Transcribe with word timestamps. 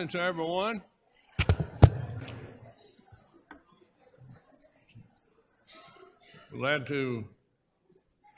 Morning 0.00 0.12
to 0.12 0.22
everyone. 0.22 0.82
Glad 6.50 6.86
to 6.86 7.26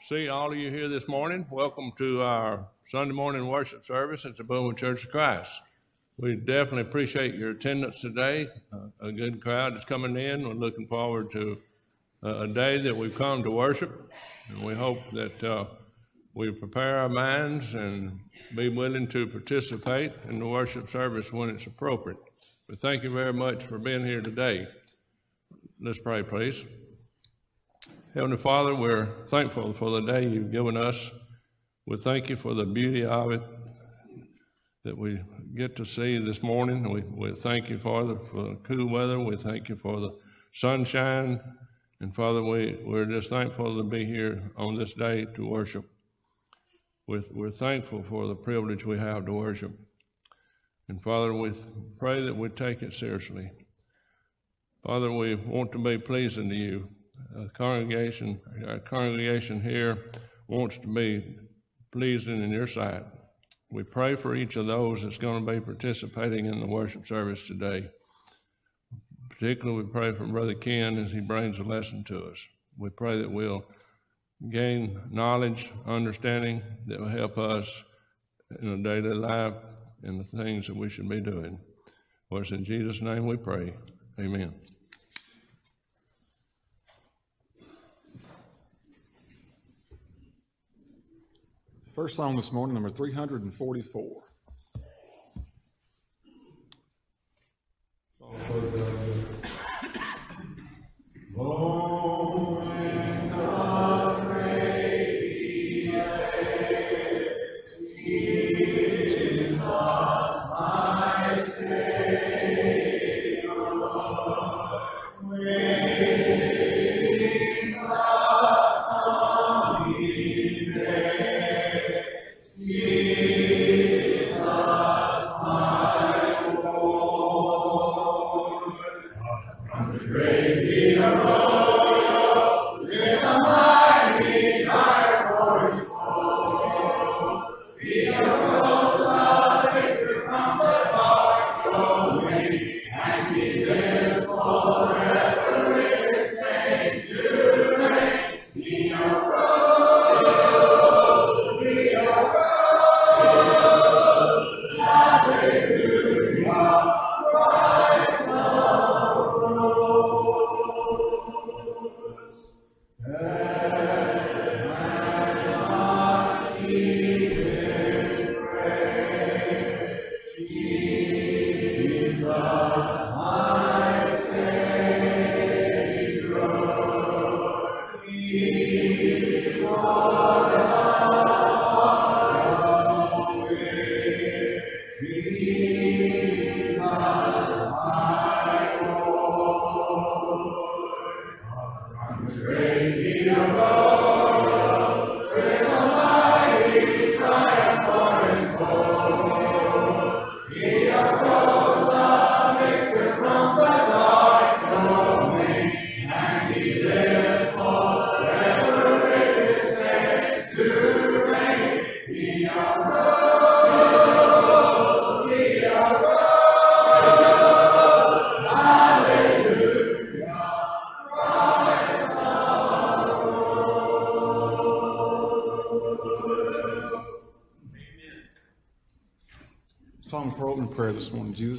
see 0.09 0.29
all 0.29 0.51
of 0.51 0.59
you 0.59 0.73
here 0.73 0.89
this 0.89 1.07
morning. 1.07 1.47
Welcome 1.53 1.93
to 1.99 2.21
our 2.23 2.67
Sunday 2.87 3.15
morning 3.15 3.47
worship 3.47 3.87
service 3.87 4.25
at 4.25 4.35
the 4.35 4.43
Boone 4.43 4.75
Church 4.75 5.05
of 5.05 5.13
Christ. 5.13 5.63
We 6.19 6.35
definitely 6.35 6.83
appreciate 6.83 7.37
your 7.37 7.51
attendance 7.51 8.01
today. 8.01 8.49
Uh, 8.73 8.89
a 9.01 9.13
good 9.13 9.41
crowd 9.41 9.77
is 9.77 9.85
coming 9.85 10.17
in. 10.17 10.43
We're 10.49 10.55
looking 10.55 10.89
forward 10.89 11.31
to 11.31 11.59
uh, 12.25 12.41
a 12.41 12.49
day 12.49 12.79
that 12.79 12.97
we've 12.97 13.15
come 13.15 13.45
to 13.45 13.53
worship, 13.53 14.11
and 14.49 14.65
we 14.65 14.75
hope 14.75 14.99
that 15.13 15.45
uh, 15.45 15.67
we 16.35 16.51
prepare 16.51 16.99
our 16.99 17.09
minds 17.09 17.75
and 17.75 18.19
be 18.57 18.69
willing 18.69 19.07
to 19.09 19.27
participate 19.27 20.13
in 20.29 20.39
the 20.39 20.47
worship 20.47 20.89
service 20.89 21.33
when 21.33 21.51
it's 21.51 21.67
appropriate. 21.67 22.19
But 22.69 22.79
thank 22.79 23.03
you 23.03 23.11
very 23.11 23.33
much 23.33 23.65
for 23.65 23.79
being 23.79 24.05
here 24.05 24.23
today. 24.23 24.67
Let's 25.81 25.99
pray, 25.99 26.23
please. 26.23 26.65
Heavenly 28.15 28.39
Father, 28.39 28.75
we're 28.75 29.09
thankful 29.29 29.73
for 29.75 29.91
the 29.91 30.01
day 30.01 30.27
you've 30.27 30.53
given 30.53 30.77
us. 30.77 31.11
We 31.87 31.97
thank 31.97 32.31
you 32.31 32.37
for 32.37 32.55
the 32.55 32.65
beauty 32.65 33.05
of 33.05 33.33
it 33.33 33.43
that 34.85 34.97
we 34.97 35.21
get 35.55 35.77
to 35.77 35.85
see 35.85 36.19
this 36.19 36.43
morning. 36.43 36.91
We, 36.91 37.03
we 37.03 37.33
thank 37.33 37.69
you, 37.69 37.79
Father, 37.79 38.17
for 38.31 38.43
the 38.43 38.59
cool 38.63 38.89
weather. 38.89 39.21
We 39.21 39.37
thank 39.37 39.69
you 39.69 39.77
for 39.77 40.01
the 40.01 40.15
sunshine. 40.55 41.41
And 42.01 42.15
Father, 42.15 42.43
we, 42.43 42.79
we're 42.85 43.05
just 43.05 43.29
thankful 43.29 43.77
to 43.77 43.83
be 43.83 44.05
here 44.05 44.43
on 44.57 44.77
this 44.77 44.95
day 44.95 45.27
to 45.35 45.47
worship. 45.47 45.85
We're, 47.07 47.25
we're 47.33 47.51
thankful 47.51 48.03
for 48.03 48.27
the 48.27 48.35
privilege 48.35 48.87
we 48.87 48.99
have 48.99 49.27
to 49.27 49.33
worship. 49.33 49.73
And 50.89 51.03
Father, 51.03 51.33
we 51.33 51.53
pray 51.99 52.23
that 52.23 52.37
we 52.37 52.49
take 52.51 52.83
it 52.83 52.93
seriously. 52.93 53.51
Father, 54.85 55.13
we 55.13 55.35
want 55.35 55.73
to 55.73 55.79
be 55.79 55.99
pleasing 55.99 56.49
to 56.49 56.55
you. 56.55 56.89
A 57.37 57.49
congregation, 57.49 58.41
our 58.67 58.79
congregation 58.79 59.61
here 59.61 60.13
wants 60.49 60.79
to 60.79 60.89
be 60.89 61.39
pleasing 61.93 62.43
in 62.43 62.51
your 62.51 62.67
sight. 62.67 63.05
We 63.71 63.85
pray 63.85 64.17
for 64.17 64.35
each 64.35 64.57
of 64.57 64.67
those 64.67 65.03
that's 65.03 65.19
going 65.19 65.47
to 65.47 65.53
be 65.53 65.61
participating 65.61 66.47
in 66.47 66.61
the 66.61 66.67
worship 66.67 67.07
service 67.07 67.47
today. 67.47 67.89
Particularly, 69.31 69.85
we 69.85 69.91
pray 69.91 70.13
for 70.13 70.27
Brother 70.27 70.55
Ken 70.55 70.99
as 70.99 71.11
he 71.11 71.21
brings 71.21 71.59
a 71.59 71.63
lesson 71.63 72.05
to 72.05 72.27
us. 72.27 72.45
We 72.77 72.91
pray 72.91 73.19
that 73.19 73.31
we'll 73.31 73.65
gain 74.51 75.01
knowledge, 75.11 75.73
understanding 75.87 76.63
that 76.87 77.01
will 77.01 77.09
help 77.09 77.39
us 77.39 77.83
in 78.61 78.69
a 78.69 78.83
daily 78.83 79.15
life 79.15 79.55
and 80.03 80.21
the 80.21 80.25
things 80.37 80.67
that 80.67 80.77
we 80.77 80.89
should 80.89 81.09
be 81.09 81.21
doing. 81.21 81.59
For 82.29 82.41
it's 82.41 82.51
in 82.51 82.65
Jesus' 82.65 83.03
name 83.03 83.27
we 83.27 83.37
pray. 83.37 83.75
Amen. 84.19 84.55
First 91.95 92.17
song 92.17 92.37
this 92.37 92.53
morning, 92.53 92.75
number 92.75 92.91
344. 92.91 94.23
Song 98.11 98.35
closes 98.47 98.81
out 98.81 98.99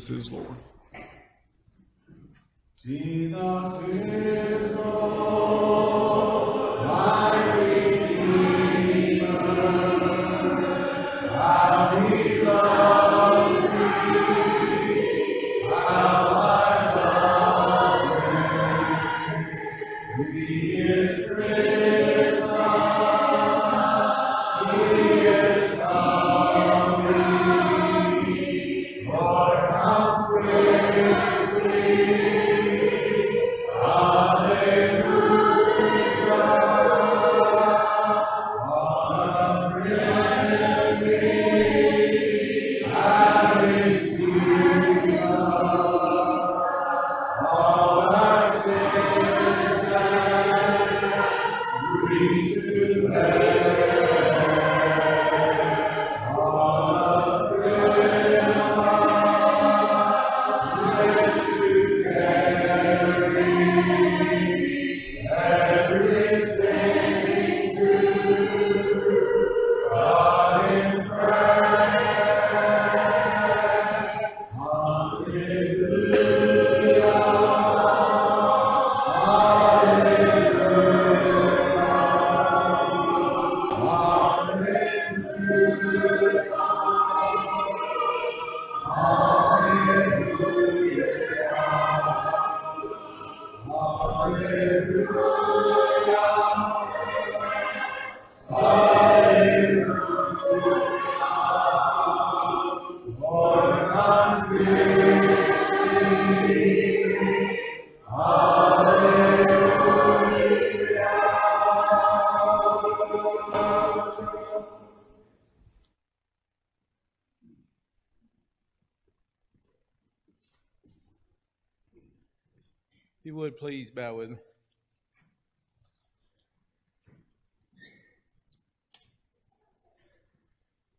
this 0.08 0.26
is 0.26 0.32
Lord. 0.34 0.43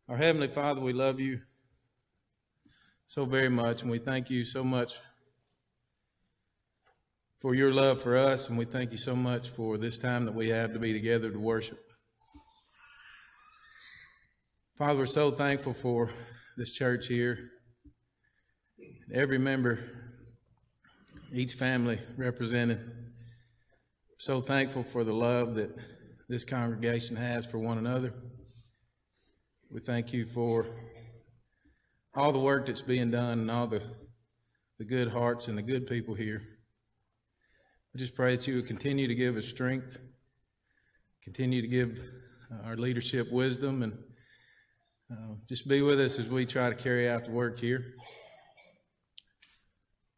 Our 0.07 0.17
Heavenly 0.17 0.49
Father, 0.49 0.81
we 0.81 0.93
love 0.93 1.19
you 1.19 1.39
so 3.07 3.25
very 3.25 3.49
much, 3.49 3.81
and 3.81 3.89
we 3.89 3.97
thank 3.97 4.29
you 4.29 4.45
so 4.45 4.63
much 4.63 4.99
for 7.41 7.55
your 7.55 7.73
love 7.73 8.03
for 8.03 8.15
us, 8.15 8.47
and 8.47 8.55
we 8.55 8.65
thank 8.65 8.91
you 8.91 8.99
so 8.99 9.15
much 9.15 9.49
for 9.49 9.79
this 9.79 9.97
time 9.97 10.25
that 10.25 10.35
we 10.35 10.49
have 10.49 10.73
to 10.73 10.79
be 10.79 10.93
together 10.93 11.31
to 11.31 11.39
worship. 11.39 11.79
Father, 14.77 14.99
we're 14.99 15.05
so 15.07 15.31
thankful 15.31 15.73
for 15.73 16.11
this 16.55 16.71
church 16.71 17.07
here, 17.07 17.39
every 19.11 19.39
member 19.39 19.79
each 21.33 21.53
family 21.53 21.97
represented. 22.15 22.79
So 24.19 24.39
thankful 24.39 24.83
for 24.83 25.03
the 25.03 25.13
love 25.13 25.55
that 25.55 25.75
this 26.29 26.43
congregation 26.43 27.15
has 27.15 27.43
for 27.43 27.57
one 27.57 27.79
another. 27.79 28.13
We 29.75 29.81
thank 29.81 30.13
you 30.13 30.25
for 30.25 30.65
all 32.15 32.31
the 32.31 32.39
work 32.39 32.67
that's 32.67 32.79
being 32.79 33.11
done 33.11 33.39
and 33.39 33.51
all 33.51 33.67
the, 33.67 33.83
the 34.79 34.85
good 34.85 35.09
hearts 35.09 35.49
and 35.49 35.57
the 35.57 35.61
good 35.61 35.85
people 35.85 36.15
here. 36.15 36.41
I 37.93 37.97
just 37.97 38.15
pray 38.15 38.37
that 38.37 38.47
you 38.47 38.55
would 38.55 38.67
continue 38.67 39.05
to 39.05 39.13
give 39.13 39.35
us 39.35 39.45
strength, 39.45 39.99
continue 41.21 41.61
to 41.61 41.67
give 41.67 41.99
our 42.63 42.77
leadership 42.77 43.29
wisdom, 43.33 43.83
and 43.83 43.97
uh, 45.11 45.33
just 45.49 45.67
be 45.67 45.81
with 45.81 45.99
us 45.99 46.19
as 46.19 46.29
we 46.29 46.45
try 46.45 46.69
to 46.69 46.75
carry 46.75 47.09
out 47.09 47.25
the 47.25 47.31
work 47.31 47.59
here. 47.59 47.95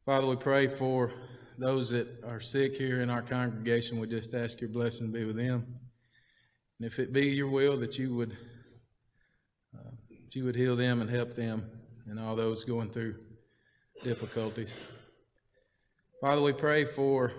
Father, 0.06 0.28
we 0.28 0.36
pray 0.36 0.68
for 0.68 1.12
those 1.58 1.90
that 1.90 2.08
are 2.24 2.40
sick 2.40 2.76
here 2.76 3.02
in 3.02 3.10
our 3.10 3.24
congregation. 3.24 4.00
We 4.00 4.06
just 4.06 4.36
ask 4.36 4.62
your 4.62 4.70
blessing 4.70 5.12
be 5.12 5.26
with 5.26 5.38
them. 5.38 5.66
And 6.78 6.86
if 6.86 7.00
it 7.00 7.12
be 7.12 7.26
your 7.26 7.50
will 7.50 7.80
that 7.80 7.98
you 7.98 8.14
would 8.14 8.34
uh, 8.34 8.36
that 10.28 10.36
you 10.36 10.44
would 10.44 10.58
heal 10.58 10.76
them 10.76 11.00
and 11.00 11.10
help 11.10 11.36
them 11.36 11.64
and 12.06 12.20
all 12.20 12.36
those 12.36 12.66
going 12.66 12.90
through 12.90 13.16
difficulties. 14.04 14.78
Father, 16.20 16.42
we 16.42 16.52
pray 16.52 16.84
for 16.84 17.32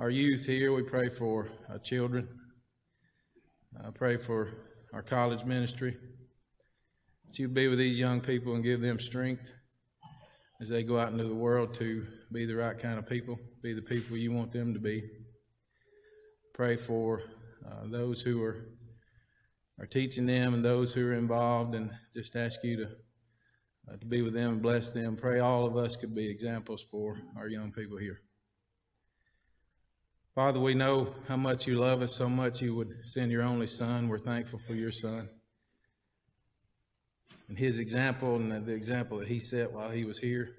our 0.00 0.10
youth 0.10 0.44
here. 0.44 0.72
We 0.72 0.82
pray 0.82 1.08
for 1.08 1.46
our 1.68 1.78
children. 1.78 2.28
I 3.84 3.90
pray 3.90 4.16
for 4.16 4.48
our 4.92 5.02
college 5.02 5.44
ministry. 5.44 5.96
That 7.26 7.38
you 7.38 7.46
be 7.46 7.68
with 7.68 7.78
these 7.78 8.00
young 8.00 8.20
people 8.20 8.56
and 8.56 8.64
give 8.64 8.80
them 8.80 8.98
strength 8.98 9.54
as 10.60 10.68
they 10.68 10.82
go 10.82 10.98
out 10.98 11.12
into 11.12 11.24
the 11.24 11.34
world 11.36 11.72
to 11.74 12.04
be 12.32 12.46
the 12.46 12.56
right 12.56 12.76
kind 12.76 12.98
of 12.98 13.08
people, 13.08 13.38
be 13.62 13.72
the 13.72 13.80
people 13.80 14.16
you 14.16 14.32
want 14.32 14.50
them 14.50 14.74
to 14.74 14.80
be. 14.80 15.08
Pray 16.52 16.74
for 16.74 17.20
uh, 17.64 17.82
those 17.84 18.22
who 18.22 18.42
are 18.42 18.75
are 19.78 19.86
teaching 19.86 20.26
them 20.26 20.54
and 20.54 20.64
those 20.64 20.92
who 20.94 21.06
are 21.06 21.14
involved, 21.14 21.74
and 21.74 21.90
just 22.14 22.36
ask 22.36 22.62
you 22.64 22.76
to 22.76 22.88
uh, 23.88 23.96
to 23.96 24.06
be 24.06 24.22
with 24.22 24.34
them 24.34 24.54
and 24.54 24.62
bless 24.62 24.90
them. 24.90 25.16
Pray 25.16 25.38
all 25.38 25.64
of 25.64 25.76
us 25.76 25.96
could 25.96 26.14
be 26.14 26.28
examples 26.28 26.82
for 26.82 27.16
our 27.36 27.48
young 27.48 27.70
people 27.70 27.96
here. 27.96 28.20
Father, 30.34 30.60
we 30.60 30.74
know 30.74 31.14
how 31.28 31.36
much 31.36 31.66
you 31.66 31.78
love 31.78 32.02
us, 32.02 32.14
so 32.14 32.28
much 32.28 32.60
you 32.60 32.74
would 32.74 32.94
send 33.04 33.30
your 33.30 33.42
only 33.42 33.66
Son. 33.66 34.08
We're 34.08 34.18
thankful 34.18 34.58
for 34.58 34.74
your 34.74 34.92
Son 34.92 35.28
and 37.48 37.58
his 37.58 37.78
example 37.78 38.36
and 38.36 38.66
the 38.66 38.72
example 38.72 39.18
that 39.18 39.28
he 39.28 39.40
set 39.40 39.72
while 39.72 39.90
he 39.90 40.04
was 40.04 40.18
here. 40.18 40.56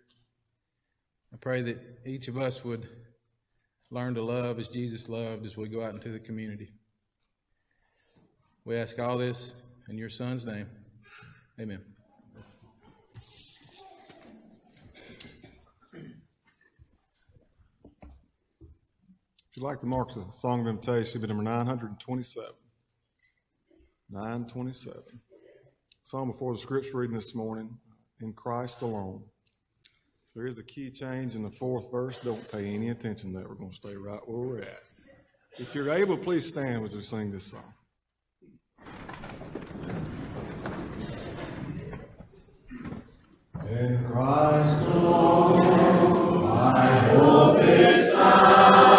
I 1.34 1.38
pray 1.38 1.62
that 1.64 1.78
each 2.06 2.28
of 2.28 2.38
us 2.38 2.64
would 2.64 2.88
learn 3.92 4.16
to 4.16 4.22
love 4.22 4.60
as 4.60 4.70
Jesus 4.70 5.10
loved 5.10 5.46
as 5.46 5.58
we 5.58 5.68
go 5.68 5.84
out 5.84 5.94
into 5.94 6.10
the 6.10 6.20
community. 6.20 6.72
We 8.68 8.76
ask 8.76 9.00
all 9.00 9.18
this 9.18 9.54
in 9.88 9.98
your 9.98 10.10
son's 10.10 10.46
name. 10.46 10.68
Amen. 11.58 11.80
If 13.16 13.24
you'd 19.56 19.64
like 19.64 19.80
to 19.80 19.86
mark 19.86 20.14
the 20.14 20.26
song 20.34 20.60
of 20.60 20.68
invitation, 20.68 21.22
it'll 21.22 21.22
be 21.22 21.28
number 21.30 21.44
927. 21.44 22.50
927. 24.10 25.02
Psalm 26.04 26.30
before 26.30 26.52
the 26.52 26.60
scripture 26.60 26.98
reading 26.98 27.16
this 27.16 27.34
morning, 27.34 27.70
in 28.20 28.34
Christ 28.34 28.82
alone. 28.82 29.24
There 30.36 30.46
is 30.46 30.58
a 30.58 30.64
key 30.64 30.92
change 30.92 31.36
in 31.36 31.44
the 31.44 31.52
fourth 31.52 31.90
verse. 31.90 32.20
Don't 32.20 32.52
pay 32.52 32.66
any 32.66 32.90
attention 32.90 33.32
to 33.32 33.40
that. 33.40 33.48
We're 33.48 33.56
going 33.56 33.70
to 33.70 33.76
stay 33.78 33.96
right 33.96 34.20
where 34.28 34.46
we're 34.46 34.60
at. 34.60 34.84
If 35.58 35.74
you're 35.74 35.90
able, 35.90 36.18
please 36.18 36.50
stand 36.50 36.84
as 36.84 36.94
we 36.94 37.02
sing 37.02 37.32
this 37.32 37.46
song. 37.46 37.74
In 43.70 44.02
Christ 44.10 44.88
alone, 44.88 46.46
my 46.46 47.00
hope 47.10 47.60
is 47.60 48.14
found. 48.14 48.97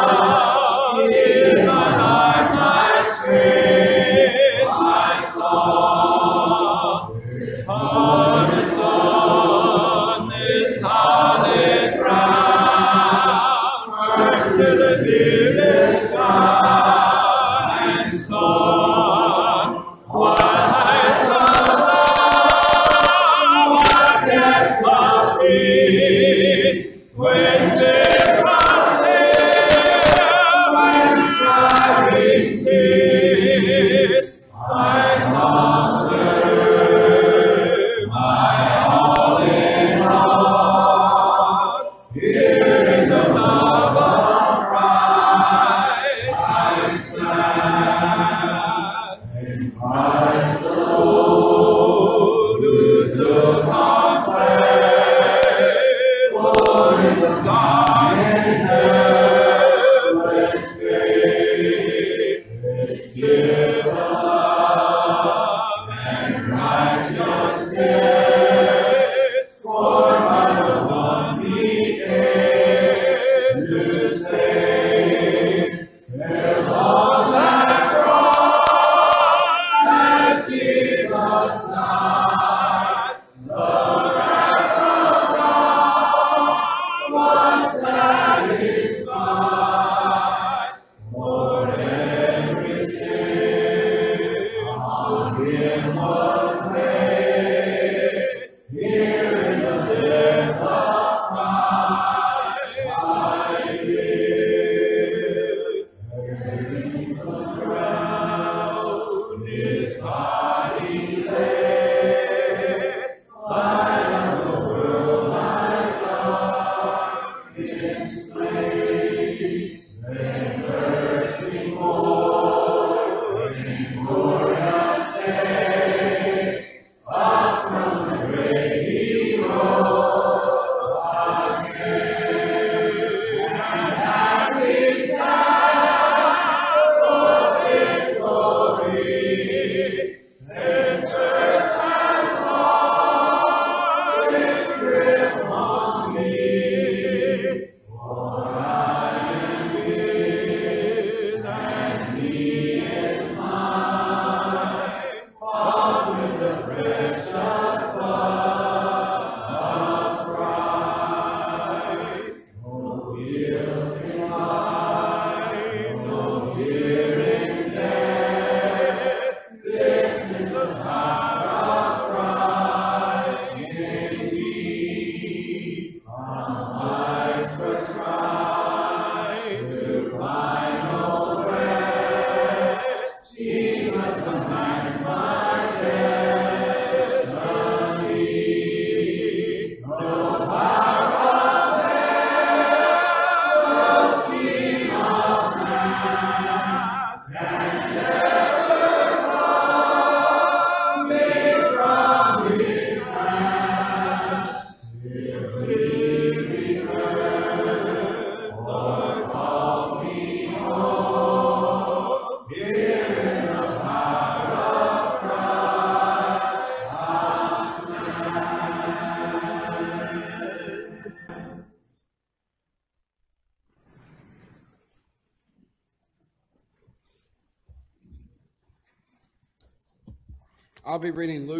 Stand. 49.78 50.17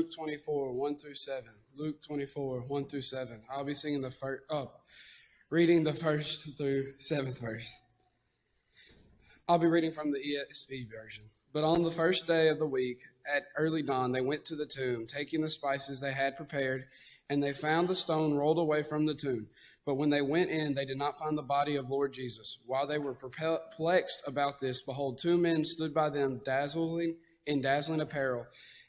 Luke 0.09 0.17
24, 0.17 0.73
1 0.73 0.97
through 0.97 1.15
7. 1.15 1.45
Luke 1.77 2.03
24, 2.03 2.61
1 2.61 2.85
through 2.87 3.03
7. 3.03 3.43
I'll 3.51 3.63
be 3.63 3.75
singing 3.75 4.01
the 4.01 4.11
first, 4.11 4.43
oh, 4.49 4.71
reading 5.51 5.85
the 5.85 5.93
first 5.93 6.57
through 6.57 6.95
seventh 6.97 7.39
verse. 7.39 7.71
I'll 9.47 9.59
be 9.59 9.67
reading 9.67 9.93
from 9.93 10.11
the 10.11 10.19
ESV 10.19 10.91
version. 10.91 11.25
But 11.53 11.65
on 11.65 11.83
the 11.83 11.91
first 11.91 12.27
day 12.27 12.49
of 12.49 12.59
the 12.59 12.67
week, 12.67 13.03
at 13.31 13.43
early 13.59 13.83
dawn, 13.83 14.11
they 14.11 14.23
went 14.23 14.47
to 14.47 14.57
the 14.57 14.65
tomb, 14.65 15.07
taking 15.07 15.43
the 15.43 15.51
spices 15.51 16.01
they 16.01 16.13
had 16.13 16.39
prepared, 16.39 16.87
and 17.29 17.43
they 17.43 17.53
found 17.53 17.87
the 17.87 17.95
stone 17.95 18.33
rolled 18.33 18.59
away 18.59 18.83
from 18.83 19.05
the 19.05 19.15
tomb. 19.15 19.47
But 19.85 19.97
when 19.97 20.09
they 20.09 20.23
went 20.23 20.49
in, 20.49 20.73
they 20.73 20.87
did 20.87 20.97
not 20.97 21.19
find 21.19 21.37
the 21.37 21.43
body 21.43 21.77
of 21.77 21.91
Lord 21.91 22.15
Jesus. 22.15 22.61
While 22.65 22.87
they 22.87 22.99
were 22.99 23.13
perplexed 23.13 24.23
about 24.27 24.59
this, 24.59 24.81
behold, 24.81 25.19
two 25.19 25.37
men 25.37 25.67
stood 25.67 25.93
by 25.93 26.09
them, 26.09 26.41
dazzling 26.47 27.17
in 27.45 27.61
dazzling 27.61 28.01
apparel. 28.01 28.47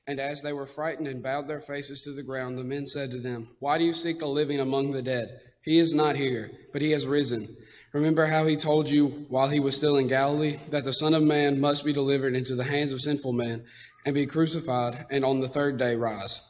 And 0.10 0.20
as 0.20 0.42
they 0.42 0.54
were 0.54 0.66
frightened 0.66 1.08
and 1.08 1.22
bowed 1.22 1.48
their 1.48 1.62
faces 1.62 2.02
to 2.02 2.14
the 2.14 2.24
ground, 2.24 2.58
the 2.58 2.64
men 2.64 2.88
said 2.88 3.12
to 3.12 3.20
them, 3.20 3.48
Why 3.60 3.78
do 3.78 3.84
you 3.84 3.94
seek 3.94 4.18
the 4.18 4.26
living 4.26 4.60
among 4.60 4.92
the 4.92 5.04
dead? 5.04 5.40
He 5.62 5.78
is 5.78 5.94
not 5.94 6.16
here, 6.16 6.50
but 6.74 6.82
he 6.82 6.90
has 6.94 7.06
risen. 7.06 7.56
Remember 7.94 8.26
how 8.26 8.48
he 8.48 8.56
told 8.56 8.90
you 8.90 9.28
while 9.30 9.50
he 9.50 9.60
was 9.60 9.76
still 9.76 9.98
in 9.98 10.08
Galilee 10.08 10.58
that 10.72 10.84
the 10.84 10.94
Son 10.94 11.14
of 11.14 11.22
Man 11.22 11.62
must 11.62 11.86
be 11.86 11.94
delivered 11.94 12.36
into 12.36 12.56
the 12.56 12.64
hands 12.64 12.92
of 12.92 13.02
sinful 13.02 13.34
men 13.34 13.64
and 14.04 14.16
be 14.16 14.26
crucified, 14.26 15.06
and 15.12 15.24
on 15.24 15.42
the 15.42 15.48
third 15.48 15.78
day 15.78 15.96
rise. 15.96 16.42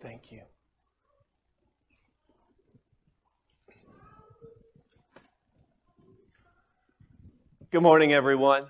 Thank 0.00 0.30
you. 0.30 0.42
Good 7.72 7.82
morning, 7.82 8.12
everyone. 8.12 8.68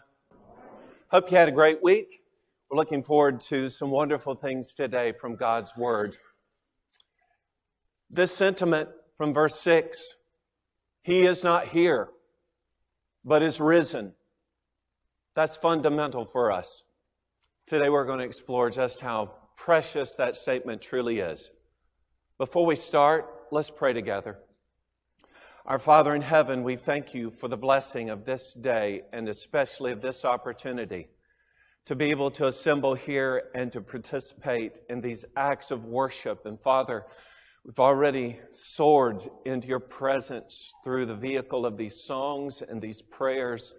Hope 1.13 1.33
you 1.33 1.37
had 1.37 1.49
a 1.49 1.53
great 1.53 1.83
week. 1.83 2.21
We're 2.71 2.77
looking 2.77 3.03
forward 3.03 3.41
to 3.41 3.69
some 3.69 3.91
wonderful 3.91 4.37
things 4.37 4.75
today 4.75 5.11
from 5.11 5.35
God's 5.35 5.77
Word. 5.77 6.17
This 8.09 8.33
sentiment 8.33 8.91
from 9.17 9.35
verse 9.35 9.59
6 9.59 10.15
He 11.03 11.23
is 11.23 11.43
not 11.43 11.67
here, 11.67 12.11
but 13.25 13.43
is 13.43 13.59
risen. 13.59 14.13
That's 15.35 15.57
fundamental 15.57 16.25
for 16.25 16.53
us. 16.53 16.85
Today, 17.67 17.89
we're 17.89 18.07
going 18.07 18.21
to 18.21 18.25
explore 18.25 18.71
just 18.71 19.01
how 19.01 19.33
precious 19.57 20.15
that 20.15 20.37
statement 20.37 20.81
truly 20.81 21.19
is. 21.19 21.51
Before 22.39 22.65
we 22.65 22.77
start, 22.77 23.27
let's 23.51 23.69
pray 23.69 23.93
together. 23.93 24.39
Our 25.67 25.79
Father 25.79 26.15
in 26.15 26.23
heaven, 26.23 26.63
we 26.63 26.77
thank 26.77 27.13
you 27.13 27.31
for 27.31 27.47
the 27.47 27.57
blessing 27.57 28.09
of 28.09 28.25
this 28.25 28.55
day 28.55 29.03
and 29.13 29.29
especially 29.29 29.93
of 29.93 30.01
this 30.01 30.25
opportunity 30.25 31.09
to 31.85 31.95
be 31.95 32.07
able 32.07 32.31
to 32.31 32.47
assemble 32.47 32.95
here 32.95 33.51
and 33.55 33.71
to 33.73 33.83
participate 33.83 34.79
in 34.89 35.03
these 35.03 35.27
acts 35.37 35.71
of 35.71 35.85
worship. 35.85 36.47
And 36.47 36.59
Father, 36.59 37.05
we've 37.63 37.79
already 37.79 38.41
soared 38.53 39.29
into 39.45 39.69
your 39.69 39.81
presence 39.81 40.73
through 40.83 41.05
the 41.05 41.15
vehicle 41.15 41.67
of 41.67 41.77
these 41.77 42.05
songs 42.05 42.63
and 42.67 42.81
these 42.81 43.03
prayers. 43.03 43.75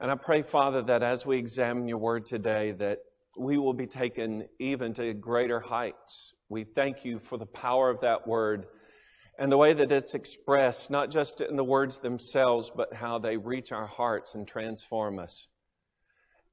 And 0.00 0.10
I 0.10 0.16
pray, 0.16 0.42
Father, 0.42 0.82
that 0.82 1.02
as 1.02 1.24
we 1.24 1.38
examine 1.38 1.88
your 1.88 1.98
word 1.98 2.26
today, 2.26 2.72
that 2.72 2.98
we 3.38 3.56
will 3.56 3.72
be 3.72 3.86
taken 3.86 4.46
even 4.58 4.92
to 4.94 5.14
greater 5.14 5.58
heights. 5.58 6.34
We 6.50 6.64
thank 6.64 7.02
you 7.02 7.18
for 7.18 7.38
the 7.38 7.46
power 7.46 7.88
of 7.88 8.02
that 8.02 8.28
word 8.28 8.66
and 9.38 9.50
the 9.50 9.56
way 9.56 9.72
that 9.72 9.90
it's 9.90 10.14
expressed, 10.14 10.90
not 10.90 11.10
just 11.10 11.40
in 11.40 11.56
the 11.56 11.64
words 11.64 11.98
themselves, 11.98 12.70
but 12.74 12.94
how 12.94 13.18
they 13.18 13.36
reach 13.36 13.72
our 13.72 13.86
hearts 13.86 14.34
and 14.34 14.46
transform 14.46 15.18
us. 15.18 15.48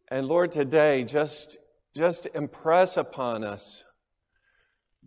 And 0.08 0.28
Lord, 0.28 0.52
today, 0.52 1.04
just, 1.04 1.58
just 1.96 2.28
impress 2.34 2.98
upon 2.98 3.44
us 3.44 3.84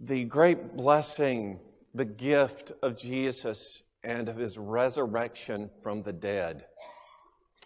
the 0.00 0.24
great 0.24 0.76
blessing, 0.76 1.58
the 1.94 2.04
gift 2.04 2.72
of 2.82 2.96
Jesus 2.96 3.82
and 4.02 4.28
of 4.28 4.36
his 4.36 4.56
resurrection 4.56 5.70
from 5.82 6.02
the 6.02 6.12
dead. 6.12 6.66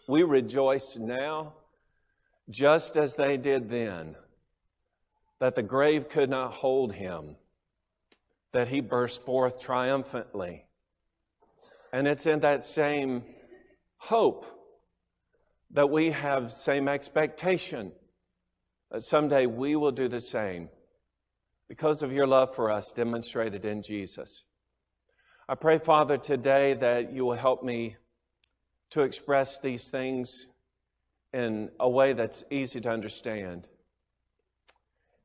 We 0.07 0.23
rejoice 0.23 0.97
now, 0.97 1.55
just 2.49 2.97
as 2.97 3.16
they 3.16 3.37
did 3.37 3.68
then, 3.68 4.16
that 5.38 5.55
the 5.55 5.62
grave 5.62 6.09
could 6.09 6.31
not 6.31 6.55
hold 6.55 6.94
him 6.94 7.37
that 8.52 8.68
he 8.68 8.80
burst 8.80 9.22
forth 9.22 9.61
triumphantly. 9.61 10.66
And 11.92 12.06
it's 12.06 12.26
in 12.26 12.40
that 12.40 12.62
same 12.62 13.24
hope 13.96 14.46
that 15.72 15.90
we 15.90 16.11
have 16.11 16.52
same 16.52 16.88
expectation 16.88 17.92
that 18.90 19.04
someday 19.04 19.46
we 19.46 19.76
will 19.76 19.92
do 19.92 20.08
the 20.08 20.20
same 20.20 20.68
because 21.68 22.02
of 22.02 22.12
your 22.12 22.26
love 22.26 22.54
for 22.54 22.70
us 22.70 22.92
demonstrated 22.92 23.64
in 23.64 23.82
Jesus. 23.82 24.44
I 25.48 25.54
pray, 25.54 25.78
Father, 25.78 26.16
today 26.16 26.74
that 26.74 27.12
you 27.12 27.24
will 27.24 27.34
help 27.37 27.62
me 27.62 27.96
to 28.90 29.02
express 29.02 29.58
these 29.58 29.90
things 29.90 30.46
in 31.34 31.70
a 31.78 31.88
way 31.88 32.14
that's 32.14 32.44
easy 32.50 32.80
to 32.80 32.90
understand. 32.90 33.68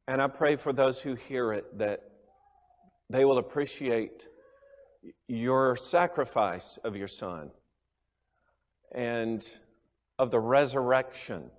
And 0.07 0.21
I 0.21 0.27
pray 0.27 0.57
for 0.57 0.73
those 0.73 0.99
who 0.99 1.15
hear 1.15 1.53
it 1.53 1.77
that 1.77 2.01
they 3.13 3.25
will 3.25 3.37
appreciate 3.37 4.27
your 5.27 5.75
sacrifice 5.75 6.79
of 6.83 6.95
your 6.95 7.07
son 7.07 7.51
and 8.91 9.47
of 10.17 10.31
the 10.31 10.39
resurrection 10.39 11.51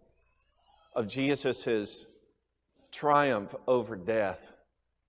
of 0.96 1.06
Jesus' 1.06 2.06
triumph 2.90 3.54
over 3.68 3.94
death 3.94 4.40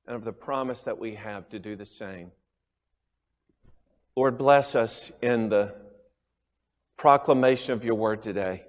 and 0.06 0.16
of 0.16 0.24
the 0.24 0.32
promise 0.32 0.84
that 0.84 1.00
we 1.00 1.16
have 1.16 1.50
to 1.50 1.58
do 1.58 1.76
the 1.76 1.84
same. 1.84 2.30
Lord, 4.16 4.38
bless 4.38 4.76
us 4.76 5.12
in 5.24 5.50
the 5.50 5.74
proclamation 6.96 7.74
of 7.74 7.84
your 7.84 7.96
word 7.96 8.22
today. 8.22 8.66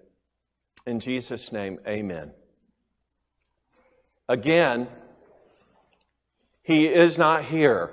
In 0.87 0.99
Jesus' 0.99 1.53
name, 1.53 1.79
amen. 1.87 2.33
Again, 4.31 4.89
he 6.67 6.89
is 6.89 7.17
not 7.17 7.45
here, 7.45 7.93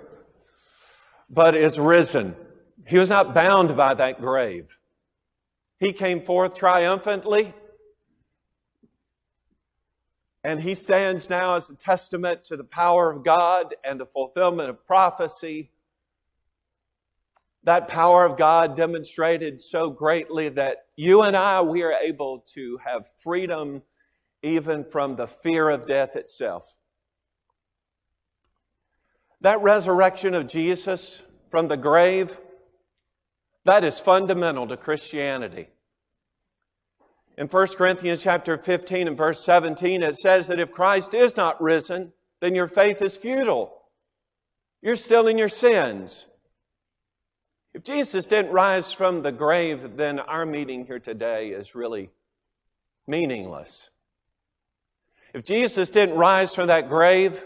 but 1.30 1.56
is 1.56 1.78
risen. 1.78 2.36
He 2.88 2.98
was 2.98 3.08
not 3.08 3.36
bound 3.36 3.78
by 3.78 3.94
that 3.94 4.20
grave. 4.20 4.80
He 5.80 5.94
came 5.94 6.26
forth 6.26 6.56
triumphantly, 6.56 7.54
and 10.44 10.60
he 10.60 10.74
stands 10.74 11.30
now 11.30 11.56
as 11.56 11.70
a 11.70 11.76
testament 11.76 12.46
to 12.46 12.58
the 12.58 12.64
power 12.64 13.12
of 13.12 13.24
God 13.24 13.76
and 13.84 14.00
the 14.00 14.08
fulfillment 14.08 14.72
of 14.72 14.84
prophecy. 14.88 15.70
That 17.66 17.88
power 17.88 18.26
of 18.26 18.40
God 18.40 18.76
demonstrated 18.76 19.62
so 19.62 19.92
greatly 19.92 20.50
that 20.50 20.88
you 20.96 21.22
and 21.22 21.38
I, 21.38 21.62
we 21.62 21.84
are 21.84 21.94
able 21.94 22.40
to 22.56 22.80
have 22.84 23.06
freedom 23.20 23.84
even 24.42 24.84
from 24.84 25.16
the 25.16 25.28
fear 25.28 25.70
of 25.70 25.88
death 25.88 26.16
itself. 26.16 26.74
That 29.44 29.62
resurrection 29.62 30.34
of 30.34 30.48
Jesus 30.48 31.22
from 31.52 31.68
the 31.68 31.78
grave, 31.78 32.38
that 33.66 33.84
is 33.84 34.00
fundamental 34.00 34.68
to 34.70 34.78
Christianity. 34.78 35.68
In 37.38 37.48
1 37.48 37.68
Corinthians 37.76 38.24
chapter 38.24 38.58
15 38.58 39.08
and 39.08 39.18
verse 39.18 39.44
17, 39.44 40.02
it 40.02 40.16
says 40.16 40.48
that 40.48 40.62
if 40.62 40.72
Christ 40.72 41.14
is 41.14 41.36
not 41.36 41.62
risen, 41.62 42.14
then 42.40 42.56
your 42.56 42.70
faith 42.70 43.02
is 43.02 43.18
futile. 43.18 43.82
You're 44.82 44.96
still 44.96 45.28
in 45.28 45.38
your 45.38 45.50
sins. 45.50 46.26
If 47.74 47.84
Jesus 47.84 48.26
didn't 48.26 48.52
rise 48.52 48.94
from 48.94 49.24
the 49.24 49.32
grave, 49.34 49.98
then 49.98 50.20
our 50.20 50.46
meeting 50.46 50.86
here 50.86 51.00
today 51.00 51.50
is 51.50 51.76
really 51.76 52.12
meaningless. 53.08 53.90
If 55.34 55.44
Jesus 55.44 55.90
didn't 55.90 56.16
rise 56.16 56.56
from 56.56 56.68
that 56.68 56.88
grave, 56.88 57.44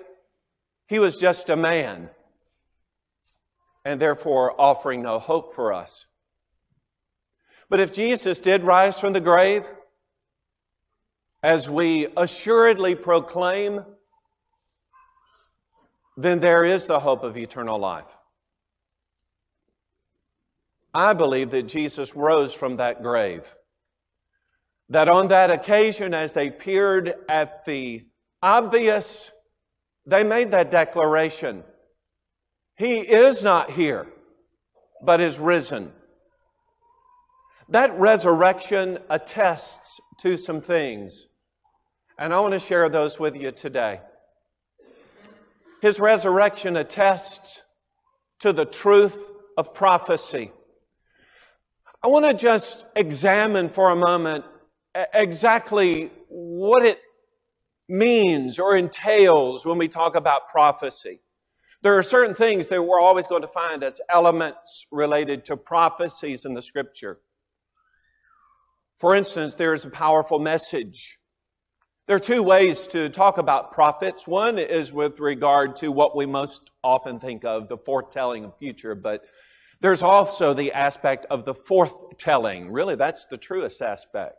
he 0.87 0.99
was 0.99 1.17
just 1.17 1.49
a 1.49 1.55
man 1.55 2.09
and 3.85 4.01
therefore 4.01 4.59
offering 4.59 5.01
no 5.01 5.19
hope 5.19 5.53
for 5.53 5.71
us. 5.71 6.05
But 7.69 7.79
if 7.79 7.91
Jesus 7.91 8.39
did 8.39 8.63
rise 8.63 8.99
from 8.99 9.13
the 9.13 9.21
grave, 9.21 9.65
as 11.43 11.69
we 11.69 12.07
assuredly 12.17 12.95
proclaim, 12.95 13.85
then 16.15 16.39
there 16.39 16.63
is 16.63 16.85
the 16.85 16.99
hope 16.99 17.23
of 17.23 17.37
eternal 17.37 17.77
life. 17.77 18.05
I 20.93 21.13
believe 21.13 21.51
that 21.51 21.67
Jesus 21.67 22.15
rose 22.15 22.53
from 22.53 22.77
that 22.77 23.03
grave. 23.03 23.43
That 24.89 25.09
on 25.09 25.27
that 25.27 25.51
occasion, 25.51 26.13
as 26.13 26.33
they 26.33 26.49
peered 26.49 27.13
at 27.29 27.65
the 27.65 28.05
obvious 28.41 29.31
they 30.07 30.23
made 30.23 30.51
that 30.51 30.71
declaration. 30.71 31.63
He 32.77 32.99
is 32.99 33.43
not 33.43 33.71
here, 33.71 34.07
but 35.03 35.19
is 35.19 35.37
risen. 35.37 35.91
That 37.69 37.97
resurrection 37.99 38.99
attests 39.09 39.99
to 40.21 40.37
some 40.37 40.61
things, 40.61 41.27
and 42.17 42.33
I 42.33 42.39
want 42.39 42.53
to 42.53 42.59
share 42.59 42.87
those 42.87 43.19
with 43.19 43.35
you 43.35 43.51
today. 43.51 43.99
His 45.81 45.99
resurrection 45.99 46.77
attests 46.77 47.61
to 48.39 48.53
the 48.53 48.65
truth 48.65 49.31
of 49.57 49.73
prophecy. 49.73 50.51
I 52.01 52.07
want 52.07 52.25
to 52.25 52.33
just 52.33 52.85
examine 52.95 53.69
for 53.69 53.89
a 53.89 53.95
moment 53.95 54.45
exactly 55.13 56.11
what 56.29 56.85
it 56.85 57.01
means 57.87 58.59
or 58.59 58.75
entails 58.75 59.65
when 59.65 59.77
we 59.77 59.87
talk 59.87 60.15
about 60.15 60.49
prophecy. 60.49 61.21
There 61.81 61.97
are 61.97 62.03
certain 62.03 62.35
things 62.35 62.67
that 62.67 62.83
we're 62.83 62.99
always 62.99 63.27
going 63.27 63.43
to 63.43 63.47
find 63.47 63.83
as 63.83 64.01
elements 64.09 64.85
related 64.91 65.45
to 65.45 65.57
prophecies 65.57 66.43
in 66.43 66.53
the 66.53 66.61
scripture. 66.61 67.19
For 68.97 69.13
instance, 69.15 69.53
there 69.55 69.73
is 69.73 69.85
a 69.85 69.89
powerful 69.89 70.39
message. 70.39 71.19
There 72.07 72.15
are 72.15 72.19
two 72.19 72.41
ways 72.41 72.87
to 72.87 73.09
talk 73.09 73.37
about 73.37 73.73
prophets. 73.73 74.27
One 74.27 74.57
is 74.57 74.91
with 74.91 75.19
regard 75.19 75.75
to 75.77 75.91
what 75.91 76.15
we 76.15 76.25
most 76.25 76.71
often 76.83 77.19
think 77.19 77.45
of, 77.45 77.67
the 77.67 77.77
foretelling 77.77 78.45
of 78.45 78.57
future, 78.57 78.95
but 78.95 79.23
there's 79.81 80.01
also 80.01 80.53
the 80.53 80.71
aspect 80.71 81.27
of 81.29 81.45
the 81.45 81.53
forthtelling. 81.53 82.67
Really, 82.71 82.95
that's 82.95 83.25
the 83.25 83.37
truest 83.37 83.81
aspect. 83.81 84.37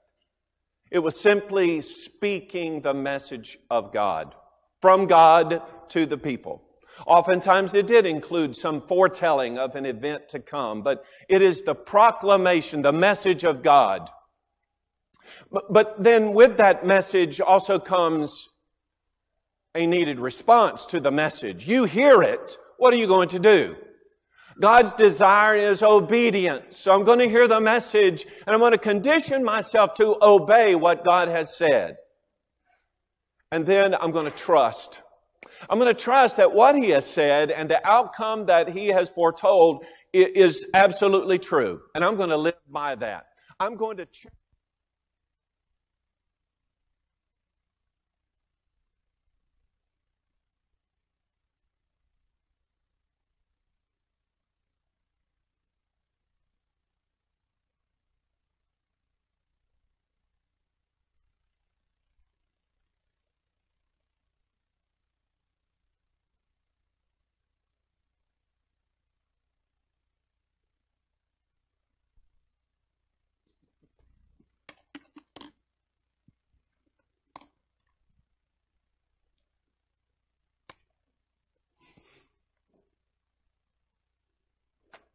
It 0.90 1.00
was 1.00 1.18
simply 1.18 1.82
speaking 1.82 2.80
the 2.80 2.94
message 2.94 3.58
of 3.70 3.92
God 3.92 4.34
from 4.80 5.06
God 5.06 5.62
to 5.88 6.06
the 6.06 6.18
people. 6.18 6.62
Oftentimes 7.06 7.74
it 7.74 7.86
did 7.86 8.06
include 8.06 8.56
some 8.56 8.80
foretelling 8.80 9.58
of 9.58 9.76
an 9.76 9.86
event 9.86 10.28
to 10.30 10.40
come, 10.40 10.82
but 10.82 11.04
it 11.28 11.42
is 11.42 11.62
the 11.62 11.74
proclamation, 11.74 12.82
the 12.82 12.92
message 12.92 13.44
of 13.44 13.62
God. 13.62 14.10
But, 15.52 15.72
but 15.72 16.02
then 16.02 16.32
with 16.32 16.56
that 16.56 16.84
message 16.84 17.40
also 17.40 17.78
comes 17.78 18.48
a 19.74 19.86
needed 19.86 20.18
response 20.18 20.86
to 20.86 21.00
the 21.00 21.10
message. 21.10 21.68
You 21.68 21.84
hear 21.84 22.22
it. 22.22 22.56
What 22.78 22.92
are 22.92 22.96
you 22.96 23.06
going 23.06 23.28
to 23.30 23.38
do? 23.38 23.76
God's 24.60 24.92
desire 24.92 25.54
is 25.54 25.82
obedience. 25.82 26.76
So 26.78 26.94
I'm 26.94 27.04
going 27.04 27.20
to 27.20 27.28
hear 27.28 27.46
the 27.46 27.60
message 27.60 28.26
and 28.46 28.54
I'm 28.54 28.60
going 28.60 28.72
to 28.72 28.78
condition 28.78 29.44
myself 29.44 29.94
to 29.94 30.16
obey 30.20 30.74
what 30.74 31.04
God 31.04 31.28
has 31.28 31.56
said. 31.56 31.96
And 33.52 33.64
then 33.64 33.94
I'm 33.94 34.10
going 34.10 34.24
to 34.24 34.36
trust. 34.36 35.00
I'm 35.70 35.78
going 35.78 35.94
to 35.94 36.00
trust 36.00 36.36
that 36.36 36.52
what 36.52 36.74
He 36.74 36.90
has 36.90 37.08
said 37.08 37.50
and 37.50 37.70
the 37.70 37.86
outcome 37.86 38.46
that 38.46 38.68
He 38.68 38.88
has 38.88 39.08
foretold 39.08 39.84
is 40.12 40.66
absolutely 40.74 41.38
true. 41.38 41.80
And 41.94 42.04
I'm 42.04 42.16
going 42.16 42.30
to 42.30 42.36
live 42.36 42.54
by 42.68 42.94
that. 42.96 43.26
I'm 43.60 43.76
going 43.76 43.96
to 43.98 44.06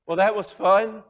Well, 0.05 0.17
that 0.17 0.35
was 0.35 0.51
fun. 0.51 1.01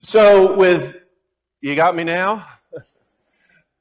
So, 0.00 0.56
with, 0.56 0.96
you 1.60 1.76
got 1.76 1.94
me 1.94 2.04
now? 2.04 2.46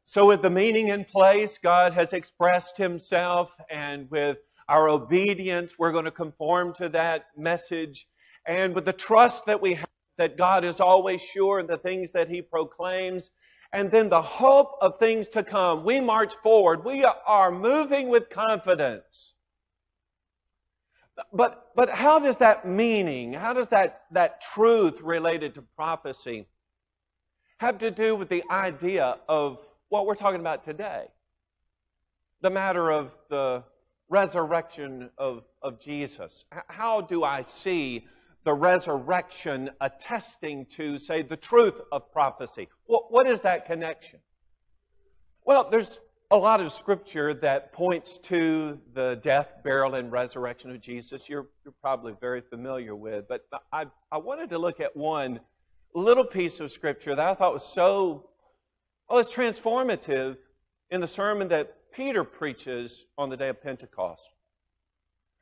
So, 0.04 0.28
with 0.28 0.42
the 0.42 0.50
meaning 0.50 0.90
in 0.90 1.06
place, 1.06 1.58
God 1.58 1.94
has 1.94 2.12
expressed 2.12 2.76
Himself, 2.76 3.56
and 3.70 4.12
with 4.12 4.40
our 4.68 4.90
obedience, 4.90 5.76
we're 5.80 5.94
going 5.94 6.04
to 6.04 6.12
conform 6.12 6.74
to 6.74 6.90
that 6.90 7.28
message. 7.38 8.10
And 8.46 8.76
with 8.76 8.84
the 8.84 8.92
trust 8.92 9.46
that 9.46 9.62
we 9.62 9.76
have 9.76 9.88
that 10.18 10.36
God 10.36 10.66
is 10.66 10.82
always 10.82 11.22
sure 11.22 11.62
in 11.62 11.68
the 11.68 11.78
things 11.78 12.12
that 12.12 12.28
He 12.28 12.42
proclaims, 12.42 13.32
and 13.72 13.90
then 13.90 14.10
the 14.10 14.22
hope 14.22 14.74
of 14.82 14.98
things 14.98 15.30
to 15.30 15.42
come, 15.42 15.86
we 15.86 16.02
march 16.02 16.34
forward. 16.44 16.84
We 16.84 17.06
are 17.06 17.50
moving 17.50 18.10
with 18.10 18.30
confidence 18.30 19.36
but, 21.34 21.72
but 21.76 21.90
how 21.90 22.20
does 22.20 22.38
that 22.38 22.68
meaning, 22.68 23.34
how 23.34 23.54
does 23.54 23.68
that, 23.68 24.04
that 24.12 24.42
truth 24.42 25.02
related 25.02 25.56
to 25.56 25.62
prophecy 25.62 26.48
have 27.58 27.78
to 27.80 27.92
do 27.92 28.16
with 28.16 28.30
the 28.30 28.44
idea 28.50 29.18
of 29.28 29.60
what 29.90 30.06
we're 30.06 30.16
talking 30.16 30.40
about 30.40 30.64
today? 30.64 31.06
The 32.42 32.50
matter 32.50 32.92
of 32.92 33.12
the 33.30 33.64
resurrection 34.12 35.10
of, 35.18 35.44
of 35.62 35.80
Jesus. 35.80 36.46
How 36.68 37.02
do 37.02 37.24
I 37.24 37.42
see 37.42 38.06
the 38.44 38.54
resurrection 38.54 39.70
attesting 39.80 40.66
to, 40.66 41.00
say, 41.00 41.22
the 41.22 41.38
truth 41.38 41.80
of 41.92 42.12
prophecy? 42.12 42.68
What, 42.86 43.12
what 43.12 43.28
is 43.28 43.42
that 43.42 43.66
connection? 43.66 44.20
Well, 45.46 45.70
there's 45.70 46.02
a 46.32 46.38
lot 46.38 46.62
of 46.62 46.72
scripture 46.72 47.34
that 47.34 47.74
points 47.74 48.18
to 48.18 48.80
the 48.94 49.20
death, 49.22 49.56
burial, 49.66 49.96
and 49.96 50.10
resurrection 50.14 50.72
of 50.72 50.80
Jesus. 50.80 51.28
You're, 51.28 51.48
you're 51.66 51.74
probably 51.82 52.16
very 52.22 52.40
familiar 52.40 52.96
with, 52.96 53.28
but 53.28 53.42
I, 53.74 53.88
I 54.14 54.18
wanted 54.18 54.50
to 54.52 54.58
look 54.58 54.80
at 54.80 54.96
one 54.96 55.42
little 55.94 56.24
piece 56.24 56.62
of 56.62 56.72
scripture 56.72 57.16
that 57.16 57.28
I 57.28 57.34
thought 57.34 57.52
was 57.52 57.66
so, 57.66 58.30
well, 59.10 59.20
it's 59.20 59.36
transformative 59.36 60.38
in 60.90 61.02
the 61.02 61.08
sermon 61.08 61.50
that 61.50 61.92
Peter 61.92 62.24
preaches 62.24 63.08
on 63.18 63.30
the 63.30 63.36
day 63.36 63.50
of 63.50 63.62
Pentecost. 63.62 64.30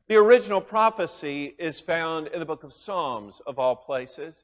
The 0.08 0.16
original 0.16 0.60
prophecy 0.60 1.54
is 1.60 1.80
found 1.80 2.30
in 2.30 2.40
the 2.40 2.48
book 2.48 2.64
of 2.64 2.74
Psalms, 2.74 3.44
of 3.46 3.60
all 3.60 3.76
places, 3.76 4.44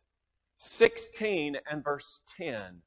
16 0.60 1.58
and 1.72 1.84
verse 1.84 2.22
10. 2.38 2.84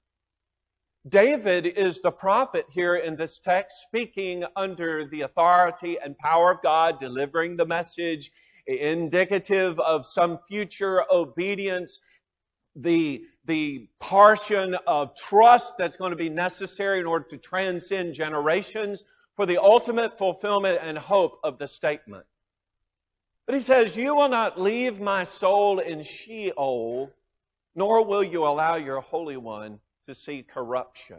David 1.07 1.67
is 1.67 2.01
the 2.01 2.11
prophet 2.11 2.67
here 2.71 2.97
in 2.97 3.17
this 3.17 3.39
text, 3.39 3.83
speaking 3.83 4.45
under 4.57 5.05
the 5.07 5.23
authority 5.23 5.97
and 6.03 6.19
power 6.19 6.53
of 6.53 6.63
God, 6.63 6.99
delivering 6.99 7.57
the 7.57 7.67
message, 7.67 8.33
indicative 8.67 9.79
of 9.81 10.05
some 10.05 10.41
future 10.49 11.05
obedience, 11.11 12.01
the, 12.75 13.23
the 13.47 13.89
portion 14.01 14.77
of 14.87 15.15
trust 15.15 15.75
that's 15.79 15.97
going 15.97 16.11
to 16.11 16.17
be 16.17 16.29
necessary 16.29 17.01
in 17.01 17.07
order 17.07 17.27
to 17.29 17.39
transcend 17.39 18.13
generations 18.13 19.05
for 19.37 19.47
the 19.47 19.57
ultimate 19.57 20.19
fulfillment 20.19 20.81
and 20.83 20.99
hope 20.99 21.39
of 21.45 21.59
the 21.59 21.69
statement. 21.69 22.25
But 23.47 23.55
he 23.55 23.63
says, 23.63 23.97
You 23.97 24.15
will 24.15 24.29
not 24.29 24.61
leave 24.61 25.01
my 25.01 25.23
soul 25.23 25.79
in 25.79 26.03
Sheol, 26.03 27.11
nor 27.75 28.05
will 28.05 28.25
you 28.25 28.45
allow 28.45 28.75
your 28.75 29.01
Holy 29.01 29.37
One 29.37 29.79
to 30.09 30.15
see 30.15 30.43
corruption. 30.43 31.19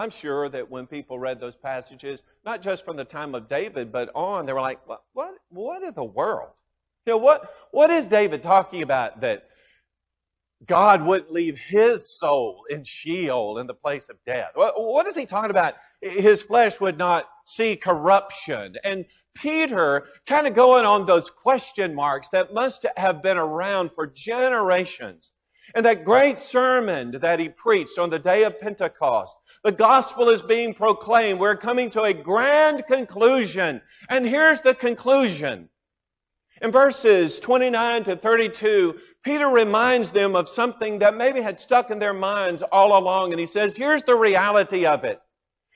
I'm 0.00 0.10
sure 0.10 0.48
that 0.48 0.70
when 0.70 0.86
people 0.86 1.18
read 1.18 1.40
those 1.40 1.56
passages, 1.56 2.22
not 2.44 2.60
just 2.60 2.84
from 2.84 2.96
the 2.96 3.04
time 3.04 3.34
of 3.34 3.48
David, 3.48 3.90
but 3.90 4.10
on, 4.14 4.46
they 4.46 4.52
were 4.52 4.60
like, 4.60 4.86
what, 4.86 5.02
what, 5.12 5.34
what 5.48 5.82
in 5.82 5.94
the 5.94 6.04
world? 6.04 6.50
You 7.06 7.14
know, 7.14 7.18
what, 7.18 7.52
what 7.70 7.90
is 7.90 8.06
David 8.06 8.42
talking 8.42 8.82
about 8.82 9.20
that 9.22 9.44
God 10.66 11.04
wouldn't 11.04 11.32
leave 11.32 11.58
his 11.58 12.18
soul 12.18 12.64
in 12.68 12.82
Sheol 12.84 13.58
in 13.58 13.66
the 13.66 13.74
place 13.74 14.08
of 14.08 14.16
death? 14.26 14.50
What, 14.54 14.74
what 14.80 15.06
is 15.06 15.14
he 15.14 15.24
talking 15.24 15.50
about? 15.50 15.74
His 16.00 16.42
flesh 16.42 16.80
would 16.80 16.98
not 16.98 17.28
see 17.46 17.76
corruption. 17.76 18.74
And 18.84 19.04
Peter 19.34 20.06
kind 20.26 20.48
of 20.48 20.54
going 20.54 20.84
on 20.84 21.06
those 21.06 21.30
question 21.30 21.94
marks 21.94 22.28
that 22.30 22.52
must 22.52 22.86
have 22.96 23.22
been 23.22 23.38
around 23.38 23.92
for 23.94 24.06
generations 24.06 25.32
and 25.74 25.84
that 25.84 26.04
great 26.04 26.38
sermon 26.38 27.16
that 27.20 27.40
he 27.40 27.48
preached 27.48 27.98
on 27.98 28.10
the 28.10 28.18
day 28.18 28.44
of 28.44 28.60
Pentecost, 28.60 29.36
the 29.64 29.72
gospel 29.72 30.28
is 30.28 30.42
being 30.42 30.72
proclaimed. 30.74 31.40
We're 31.40 31.56
coming 31.56 31.90
to 31.90 32.02
a 32.02 32.14
grand 32.14 32.86
conclusion. 32.86 33.82
And 34.08 34.26
here's 34.26 34.60
the 34.60 34.74
conclusion. 34.74 35.68
In 36.62 36.70
verses 36.72 37.38
29 37.40 38.04
to 38.04 38.16
32, 38.16 38.98
Peter 39.22 39.48
reminds 39.48 40.12
them 40.12 40.34
of 40.34 40.48
something 40.48 40.98
that 41.00 41.16
maybe 41.16 41.40
had 41.40 41.60
stuck 41.60 41.90
in 41.90 41.98
their 41.98 42.14
minds 42.14 42.62
all 42.62 42.98
along. 42.98 43.32
And 43.32 43.40
he 43.40 43.46
says, 43.46 43.76
here's 43.76 44.02
the 44.02 44.14
reality 44.14 44.86
of 44.86 45.04
it. 45.04 45.20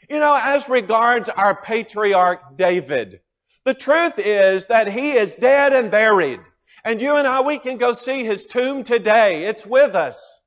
You 0.08 0.18
know, 0.18 0.38
as 0.40 0.68
regards 0.68 1.28
our 1.28 1.60
patriarch 1.60 2.56
David, 2.56 3.20
the 3.64 3.74
truth 3.74 4.18
is 4.18 4.66
that 4.66 4.88
he 4.88 5.12
is 5.12 5.34
dead 5.34 5.72
and 5.72 5.90
buried. 5.90 6.40
And 6.84 7.00
you 7.00 7.14
and 7.14 7.28
I, 7.28 7.40
we 7.40 7.58
can 7.58 7.78
go 7.78 7.92
see 7.92 8.24
his 8.24 8.44
tomb 8.44 8.82
today. 8.82 9.44
It's 9.46 9.64
with 9.66 9.94
us. 9.94 10.40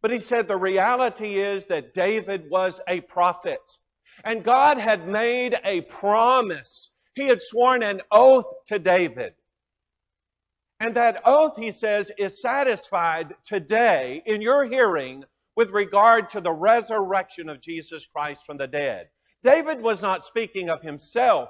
But 0.00 0.10
he 0.10 0.20
said 0.20 0.46
the 0.46 0.56
reality 0.56 1.38
is 1.38 1.64
that 1.66 1.94
David 1.94 2.48
was 2.50 2.80
a 2.86 3.00
prophet. 3.00 3.60
And 4.22 4.44
God 4.44 4.78
had 4.78 5.08
made 5.08 5.58
a 5.64 5.80
promise. 5.82 6.90
He 7.14 7.24
had 7.24 7.42
sworn 7.42 7.82
an 7.82 8.02
oath 8.10 8.46
to 8.66 8.78
David. 8.78 9.34
And 10.78 10.94
that 10.96 11.22
oath, 11.24 11.54
he 11.56 11.70
says, 11.70 12.12
is 12.18 12.40
satisfied 12.40 13.34
today 13.44 14.22
in 14.26 14.42
your 14.42 14.64
hearing 14.64 15.24
with 15.56 15.70
regard 15.70 16.28
to 16.30 16.40
the 16.40 16.52
resurrection 16.52 17.48
of 17.48 17.60
Jesus 17.60 18.06
Christ 18.06 18.40
from 18.44 18.58
the 18.58 18.66
dead. 18.66 19.08
David 19.42 19.80
was 19.80 20.02
not 20.02 20.24
speaking 20.24 20.68
of 20.68 20.82
himself. 20.82 21.48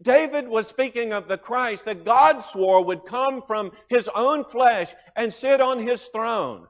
David 0.00 0.48
was 0.48 0.66
speaking 0.66 1.12
of 1.12 1.28
the 1.28 1.38
Christ 1.38 1.84
that 1.84 2.04
God 2.04 2.40
swore 2.40 2.84
would 2.84 3.04
come 3.04 3.42
from 3.42 3.72
his 3.88 4.08
own 4.14 4.44
flesh 4.44 4.94
and 5.16 5.32
sit 5.32 5.60
on 5.60 5.86
his 5.86 6.02
throne. 6.08 6.66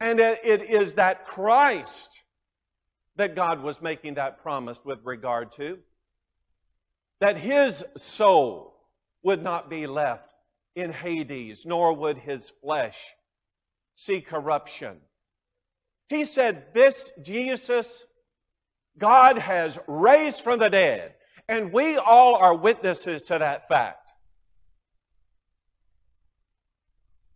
And 0.00 0.20
it 0.20 0.68
is 0.68 0.94
that 0.94 1.26
Christ 1.26 2.22
that 3.16 3.34
God 3.34 3.62
was 3.62 3.80
making 3.80 4.14
that 4.14 4.42
promise 4.42 4.78
with 4.84 4.98
regard 5.04 5.52
to. 5.52 5.78
That 7.20 7.38
his 7.38 7.82
soul 7.96 8.74
would 9.22 9.42
not 9.42 9.70
be 9.70 9.86
left 9.86 10.30
in 10.74 10.92
Hades, 10.92 11.64
nor 11.64 11.94
would 11.94 12.18
his 12.18 12.52
flesh 12.62 13.14
see 13.96 14.20
corruption. 14.20 14.98
He 16.08 16.24
said, 16.24 16.74
This 16.74 17.10
Jesus, 17.22 18.04
God 18.98 19.38
has 19.38 19.78
raised 19.88 20.42
from 20.42 20.58
the 20.58 20.68
dead. 20.68 21.14
And 21.48 21.72
we 21.72 21.96
all 21.96 22.34
are 22.34 22.54
witnesses 22.54 23.22
to 23.24 23.38
that 23.38 23.68
fact. 23.68 24.12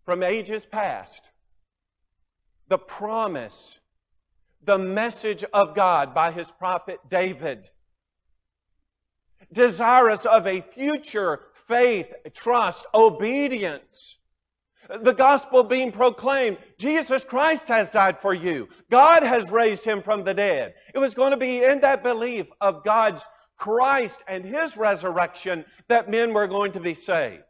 From 0.05 0.23
ages 0.23 0.67
past, 0.67 1.31
the 2.69 2.79
promise, 2.79 3.79
the 4.65 4.79
message 4.79 5.45
of 5.53 5.75
God 5.75 6.15
by 6.15 6.33
his 6.33 6.49
prophet 6.51 6.99
David, 7.09 7.71
desirous 9.53 10.25
of 10.27 10.47
a 10.47 10.61
future 10.61 11.41
faith, 11.71 12.13
trust, 12.35 12.87
obedience. 12.93 14.19
The 14.89 15.13
gospel 15.13 15.63
being 15.63 15.93
proclaimed, 15.93 16.59
Jesus 16.79 17.23
Christ 17.23 17.69
has 17.69 17.91
died 17.91 18.21
for 18.21 18.35
you. 18.35 18.69
God 18.91 19.23
has 19.23 19.53
raised 19.53 19.85
him 19.85 20.03
from 20.03 20.25
the 20.25 20.35
dead. 20.35 20.75
It 20.93 20.99
was 20.99 21.15
going 21.15 21.31
to 21.31 21.37
be 21.37 21.63
in 21.63 21.81
that 21.81 22.03
belief 22.03 22.47
of 22.61 22.83
God's 22.83 23.25
Christ 23.61 24.19
and 24.27 24.43
his 24.43 24.75
resurrection 24.75 25.67
that 25.89 26.11
men 26.11 26.33
were 26.33 26.47
going 26.47 26.73
to 26.73 26.81
be 26.81 26.95
saved. 26.95 27.43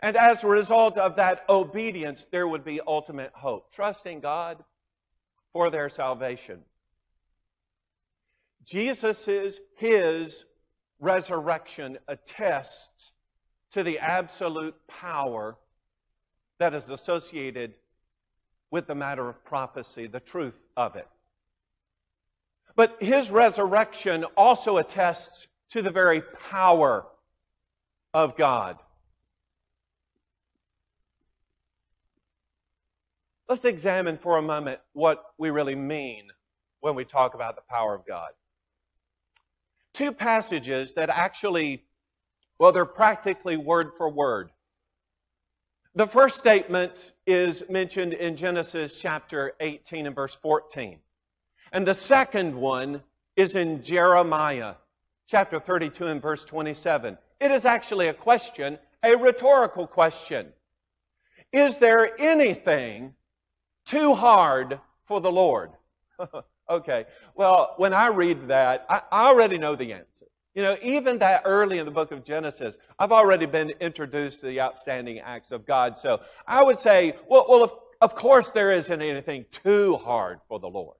And 0.00 0.16
as 0.16 0.42
a 0.42 0.48
result 0.48 0.98
of 0.98 1.14
that 1.14 1.44
obedience, 1.48 2.26
there 2.32 2.48
would 2.48 2.64
be 2.64 2.80
ultimate 2.84 3.30
hope, 3.34 3.72
trusting 3.72 4.18
God 4.18 4.62
for 5.52 5.70
their 5.70 5.88
salvation. 5.88 6.58
Jesus' 8.64 9.60
his 9.76 10.44
resurrection 10.98 11.98
attests 12.08 13.12
to 13.70 13.84
the 13.84 14.00
absolute 14.00 14.74
power 14.88 15.56
that 16.58 16.74
is 16.74 16.90
associated 16.90 17.74
with 18.72 18.88
the 18.88 18.94
matter 18.96 19.28
of 19.28 19.44
prophecy, 19.44 20.08
the 20.08 20.18
truth 20.18 20.58
of 20.76 20.96
it. 20.96 21.06
But 22.78 22.96
his 23.00 23.32
resurrection 23.32 24.22
also 24.36 24.76
attests 24.76 25.48
to 25.70 25.82
the 25.82 25.90
very 25.90 26.22
power 26.48 27.06
of 28.14 28.36
God. 28.36 28.78
Let's 33.48 33.64
examine 33.64 34.16
for 34.16 34.38
a 34.38 34.42
moment 34.42 34.78
what 34.92 35.24
we 35.38 35.50
really 35.50 35.74
mean 35.74 36.28
when 36.78 36.94
we 36.94 37.04
talk 37.04 37.34
about 37.34 37.56
the 37.56 37.62
power 37.68 37.96
of 37.96 38.06
God. 38.06 38.30
Two 39.92 40.12
passages 40.12 40.92
that 40.94 41.10
actually, 41.10 41.82
well, 42.60 42.70
they're 42.70 42.84
practically 42.84 43.56
word 43.56 43.88
for 43.92 44.08
word. 44.08 44.52
The 45.96 46.06
first 46.06 46.38
statement 46.38 47.10
is 47.26 47.64
mentioned 47.68 48.12
in 48.12 48.36
Genesis 48.36 49.00
chapter 49.00 49.54
18 49.58 50.06
and 50.06 50.14
verse 50.14 50.36
14. 50.36 51.00
And 51.72 51.86
the 51.86 51.94
second 51.94 52.54
one 52.54 53.02
is 53.36 53.54
in 53.54 53.82
Jeremiah 53.82 54.74
chapter 55.28 55.60
32 55.60 56.06
and 56.06 56.22
verse 56.22 56.44
27. 56.44 57.18
It 57.40 57.50
is 57.50 57.64
actually 57.64 58.08
a 58.08 58.14
question, 58.14 58.78
a 59.02 59.16
rhetorical 59.16 59.86
question. 59.86 60.48
Is 61.52 61.78
there 61.78 62.20
anything 62.20 63.14
too 63.86 64.14
hard 64.14 64.80
for 65.06 65.20
the 65.20 65.30
Lord? 65.30 65.70
okay. 66.70 67.06
Well, 67.34 67.74
when 67.76 67.92
I 67.92 68.08
read 68.08 68.48
that, 68.48 68.86
I, 68.88 69.02
already 69.12 69.58
know 69.58 69.76
the 69.76 69.92
answer. 69.92 70.26
You 70.54 70.62
know, 70.62 70.76
even 70.82 71.18
that 71.18 71.42
early 71.44 71.78
in 71.78 71.84
the 71.84 71.92
book 71.92 72.10
of 72.10 72.24
Genesis, 72.24 72.76
I've 72.98 73.12
already 73.12 73.46
been 73.46 73.70
introduced 73.80 74.40
to 74.40 74.46
the 74.46 74.60
outstanding 74.60 75.20
acts 75.20 75.52
of 75.52 75.64
God. 75.64 75.96
So 75.96 76.20
I 76.46 76.64
would 76.64 76.78
say, 76.78 77.14
well, 77.28 77.46
well 77.48 77.62
of, 77.62 77.72
of 78.00 78.14
course 78.14 78.50
there 78.50 78.72
isn't 78.72 79.00
anything 79.00 79.44
too 79.52 79.96
hard 79.96 80.40
for 80.48 80.58
the 80.58 80.68
Lord. 80.68 80.96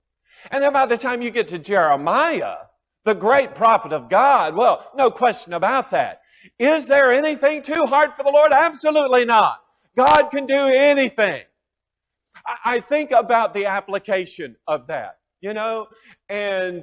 And 0.51 0.63
then 0.63 0.73
by 0.73 0.87
the 0.87 0.99
time 0.99 1.23
you 1.23 1.31
get 1.31 1.49
to 1.49 1.59
Jeremiah, 1.59 2.57
the 3.05 3.15
great 3.15 3.55
prophet 3.55 3.93
of 3.93 4.09
God, 4.09 4.55
well, 4.55 4.91
no 4.95 5.11
question 5.11 5.53
about 5.53 5.91
that. 5.93 6.21
Is 6.59 6.87
there 6.87 7.13
anything 7.13 7.63
too 7.63 7.85
hard 7.87 8.15
for 8.15 8.23
the 8.23 8.31
Lord? 8.31 8.53
Absolutely 8.53 9.25
not. 9.25 9.63
God 9.97 10.25
can 10.31 10.47
do 10.47 10.67
anything. 10.67 11.43
I 12.65 12.81
think 12.81 13.11
about 13.11 13.53
the 13.53 13.67
application 13.67 14.57
of 14.67 14.87
that, 14.87 15.19
you 15.41 15.53
know, 15.53 15.89
and 16.29 16.83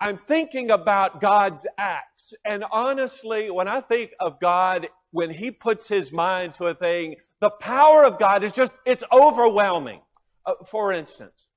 I'm 0.00 0.18
thinking 0.28 0.70
about 0.70 1.20
God's 1.20 1.66
acts. 1.78 2.34
And 2.44 2.64
honestly, 2.70 3.50
when 3.50 3.68
I 3.68 3.80
think 3.80 4.12
of 4.20 4.38
God, 4.40 4.88
when 5.10 5.30
He 5.30 5.50
puts 5.50 5.88
His 5.88 6.12
mind 6.12 6.54
to 6.54 6.66
a 6.66 6.74
thing, 6.74 7.16
the 7.40 7.50
power 7.50 8.04
of 8.04 8.18
God 8.18 8.44
is 8.44 8.52
just, 8.52 8.72
it's 8.86 9.02
overwhelming. 9.12 10.00
Uh, 10.46 10.54
for 10.66 10.92
instance, 10.92 11.48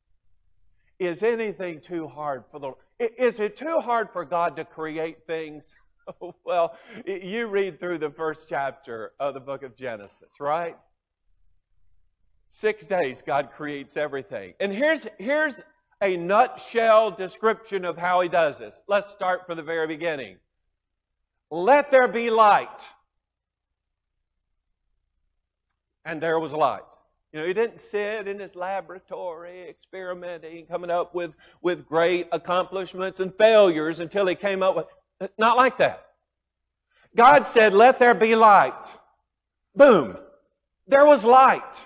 is 1.00 1.24
anything 1.24 1.82
too 1.82 2.08
hard 2.08 2.44
for 2.52 2.60
the 2.60 2.74
Is 3.00 3.40
it 3.40 3.56
too 3.56 3.80
hard 3.80 4.10
for 4.12 4.24
God 4.24 4.56
to 4.56 4.66
create 4.66 5.26
things? 5.28 5.76
well, 6.46 6.76
you 7.06 7.48
read 7.48 7.80
through 7.80 7.98
the 8.00 8.10
first 8.10 8.48
chapter 8.48 9.12
of 9.20 9.34
the 9.34 9.40
book 9.40 9.64
of 9.64 9.76
Genesis, 9.76 10.40
right? 10.40 10.78
Six 12.50 12.86
days 12.86 13.22
God 13.22 13.50
creates 13.56 13.98
everything. 13.98 14.54
And 14.60 14.72
here's, 14.72 15.08
here's 15.18 15.60
a 16.02 16.16
nutshell 16.16 17.12
description 17.12 17.84
of 17.84 17.98
how 17.98 18.22
he 18.22 18.30
does 18.30 18.60
this. 18.60 18.82
Let's 18.88 19.10
start 19.10 19.46
from 19.46 19.58
the 19.58 19.64
very 19.64 19.88
beginning. 19.88 20.38
Let 21.52 21.92
there 21.92 22.08
be 22.08 22.30
light. 22.30 22.86
And 26.06 26.22
there 26.22 26.40
was 26.40 26.54
light. 26.54 26.84
You 27.36 27.42
know, 27.42 27.48
he 27.48 27.54
didn't 27.54 27.82
sit 27.82 28.30
in 28.30 28.40
his 28.40 28.56
laboratory 28.56 29.68
experimenting, 29.68 30.68
coming 30.68 30.90
up 30.90 31.14
with, 31.14 31.34
with 31.62 31.86
great 31.86 32.30
accomplishments 32.32 33.20
and 33.20 33.36
failures 33.36 34.00
until 34.00 34.26
he 34.26 34.36
came 34.36 34.64
up 34.64 34.74
with, 34.74 34.86
not 35.38 35.58
like 35.58 35.78
that. 35.80 36.06
God 37.14 37.46
said, 37.46 37.74
let 37.74 38.00
there 38.00 38.14
be 38.14 38.36
light. 38.36 38.86
Boom. 39.76 40.16
There 40.88 41.06
was 41.06 41.26
light. 41.26 41.86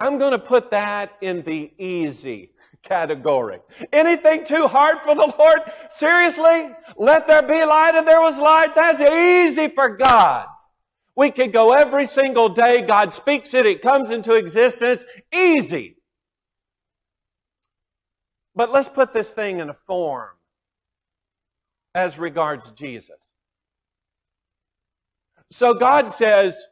I'm 0.00 0.16
going 0.16 0.32
to 0.32 0.38
put 0.38 0.70
that 0.70 1.12
in 1.20 1.42
the 1.42 1.70
easy 1.76 2.52
category. 2.82 3.58
Anything 3.92 4.46
too 4.46 4.66
hard 4.66 5.02
for 5.02 5.14
the 5.14 5.30
Lord? 5.38 5.58
Seriously? 5.90 6.70
Let 6.96 7.26
there 7.26 7.42
be 7.42 7.62
light 7.66 7.94
and 7.94 8.08
there 8.08 8.22
was 8.22 8.38
light. 8.38 8.74
That's 8.74 9.02
easy 9.02 9.68
for 9.68 9.94
God. 9.94 10.46
We 11.16 11.30
could 11.30 11.52
go 11.52 11.72
every 11.72 12.04
single 12.06 12.50
day. 12.50 12.82
God 12.82 13.14
speaks 13.14 13.54
it. 13.54 13.64
It 13.64 13.80
comes 13.80 14.10
into 14.10 14.34
existence. 14.34 15.04
Easy. 15.34 15.96
But 18.54 18.70
let's 18.70 18.88
put 18.88 19.12
this 19.14 19.32
thing 19.32 19.60
in 19.60 19.70
a 19.70 19.74
form 19.74 20.30
as 21.94 22.18
regards 22.18 22.70
Jesus. 22.72 23.30
So 25.50 25.72
God 25.72 26.12
says, 26.12 26.66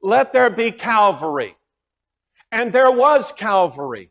let 0.00 0.32
there 0.32 0.50
be 0.50 0.70
Calvary. 0.70 1.56
And 2.50 2.72
there 2.72 2.90
was 2.90 3.32
Calvary. 3.32 4.10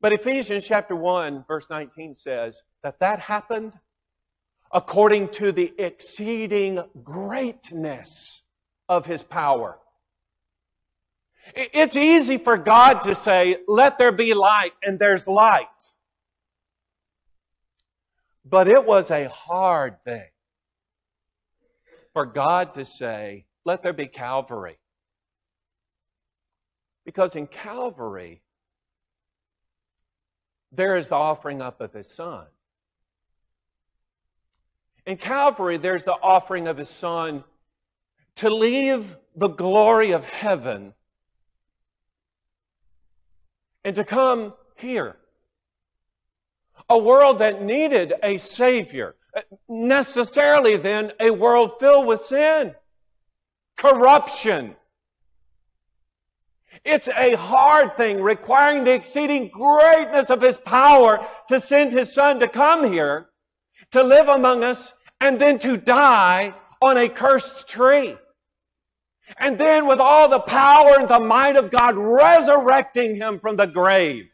But 0.00 0.14
Ephesians 0.14 0.66
chapter 0.66 0.96
1 0.96 1.44
verse 1.46 1.68
19 1.68 2.16
says 2.16 2.62
that 2.82 2.98
that 3.00 3.20
happened 3.20 3.74
according 4.72 5.28
to 5.28 5.52
the 5.52 5.72
exceeding 5.78 6.82
greatness 7.02 8.42
of 8.88 9.06
his 9.06 9.22
power. 9.22 9.78
It's 11.54 11.96
easy 11.96 12.38
for 12.38 12.56
God 12.56 13.00
to 13.00 13.14
say, 13.14 13.56
let 13.66 13.98
there 13.98 14.12
be 14.12 14.34
light, 14.34 14.72
and 14.84 14.98
there's 14.98 15.26
light. 15.26 15.66
But 18.44 18.68
it 18.68 18.84
was 18.84 19.10
a 19.10 19.28
hard 19.28 20.02
thing 20.02 20.28
for 22.12 22.26
God 22.26 22.74
to 22.74 22.84
say, 22.84 23.46
Let 23.64 23.82
there 23.82 23.92
be 23.92 24.06
Calvary. 24.06 24.78
Because 27.04 27.36
in 27.36 27.46
Calvary, 27.46 28.42
there 30.72 30.96
is 30.96 31.08
the 31.08 31.16
offering 31.16 31.60
up 31.60 31.80
of 31.80 31.92
his 31.92 32.12
son. 32.12 32.46
In 35.06 35.16
Calvary, 35.16 35.76
there's 35.76 36.04
the 36.04 36.12
offering 36.12 36.68
of 36.68 36.76
his 36.76 36.90
son 36.90 37.44
to 38.36 38.50
leave 38.50 39.16
the 39.34 39.48
glory 39.48 40.12
of 40.12 40.24
heaven 40.24 40.94
and 43.84 43.96
to 43.96 44.04
come 44.04 44.54
here. 44.76 45.16
A 46.88 46.98
world 46.98 47.38
that 47.38 47.62
needed 47.62 48.14
a 48.22 48.36
Savior, 48.36 49.14
necessarily 49.68 50.76
then 50.76 51.12
a 51.20 51.30
world 51.30 51.72
filled 51.78 52.06
with 52.06 52.22
sin, 52.22 52.74
corruption. 53.76 54.76
It's 56.84 57.08
a 57.08 57.36
hard 57.36 57.96
thing 57.96 58.20
requiring 58.20 58.84
the 58.84 58.92
exceeding 58.92 59.48
greatness 59.48 60.30
of 60.30 60.42
His 60.42 60.56
power 60.56 61.24
to 61.48 61.60
send 61.60 61.92
His 61.92 62.12
Son 62.12 62.40
to 62.40 62.48
come 62.48 62.92
here, 62.92 63.29
to 63.92 64.02
live 64.02 64.28
among 64.28 64.64
us, 64.64 64.94
and 65.20 65.40
then 65.40 65.58
to 65.58 65.76
die 65.76 66.54
on 66.80 66.96
a 66.96 67.08
cursed 67.08 67.68
tree. 67.68 68.16
And 69.38 69.58
then 69.58 69.86
with 69.86 70.00
all 70.00 70.28
the 70.28 70.40
power 70.40 70.98
and 70.98 71.08
the 71.08 71.20
might 71.20 71.56
of 71.56 71.70
God 71.70 71.96
resurrecting 71.96 73.16
Him 73.16 73.38
from 73.38 73.56
the 73.56 73.66
grave 73.66 74.30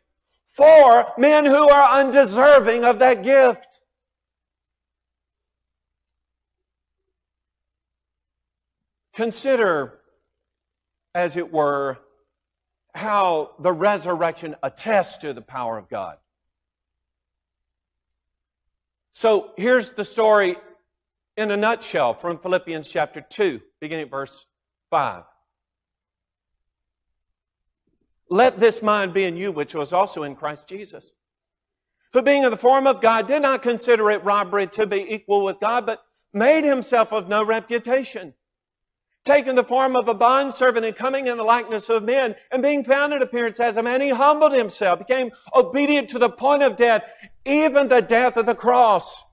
for 0.57 1.13
men 1.19 1.45
who 1.45 1.69
are 1.69 2.01
undeserving 2.01 2.83
of 2.85 2.99
that 3.01 3.23
gift. 3.23 3.81
Consider, 9.15 9.99
as 11.15 11.37
it 11.37 11.53
were, 11.53 11.99
how 12.95 13.53
the 13.59 13.73
resurrection 13.73 14.57
attests 14.63 15.19
to 15.19 15.35
the 15.35 15.43
power 15.43 15.77
of 15.77 15.91
God. 15.91 16.17
So 19.19 19.53
here's 19.57 19.93
the 19.93 20.05
story 20.05 20.57
in 21.39 21.51
a 21.51 21.57
nutshell 21.57 22.13
from 22.13 22.39
Philippians 22.39 22.87
chapter 22.87 23.23
2, 23.23 23.63
beginning 23.81 24.05
at 24.05 24.11
verse 24.11 24.45
5. 24.91 25.23
Let 28.29 28.61
this 28.61 28.83
mind 28.83 29.15
be 29.15 29.25
in 29.25 29.39
you, 29.39 29.53
which 29.53 29.75
was 29.75 29.95
also 29.95 30.25
in 30.25 30.37
Christ 30.37 30.67
Jesus, 30.67 31.13
who 32.13 32.21
being 32.21 32.43
in 32.43 32.51
the 32.51 32.59
form 32.59 32.87
of 32.87 33.01
God 33.01 33.27
did 33.27 33.41
not 33.41 33.63
consider 33.63 34.11
it 34.11 34.23
robbery 34.23 34.67
to 34.67 34.87
be 34.87 35.07
equal 35.09 35.43
with 35.47 35.61
God, 35.61 35.87
but 35.87 36.03
made 36.35 36.65
himself 36.65 37.11
of 37.11 37.27
no 37.27 37.43
reputation, 37.43 38.35
taking 39.25 39.55
the 39.55 39.65
form 39.65 39.97
of 39.97 40.09
a 40.09 40.15
bondservant 40.15 40.85
and 40.85 40.95
coming 40.95 41.27
in 41.27 41.39
the 41.39 41.43
likeness 41.43 41.89
of 41.89 42.03
men, 42.03 42.35
and 42.53 42.63
being 42.63 42.85
found 42.85 43.15
in 43.15 43.23
appearance 43.23 43.61
as 43.61 43.79
a 43.79 43.83
man, 43.83 44.03
he 44.03 44.11
humbled 44.11 44.53
himself, 44.53 44.99
became 44.99 45.31
obedient 45.55 46.11
to 46.11 46.19
the 46.19 46.29
point 46.29 46.63
of 46.63 46.77
death, 46.77 47.11
even 47.47 47.89
the 47.89 48.03
death 48.03 48.37
of 48.37 48.47
the 48.47 48.55
cross. 48.55 49.25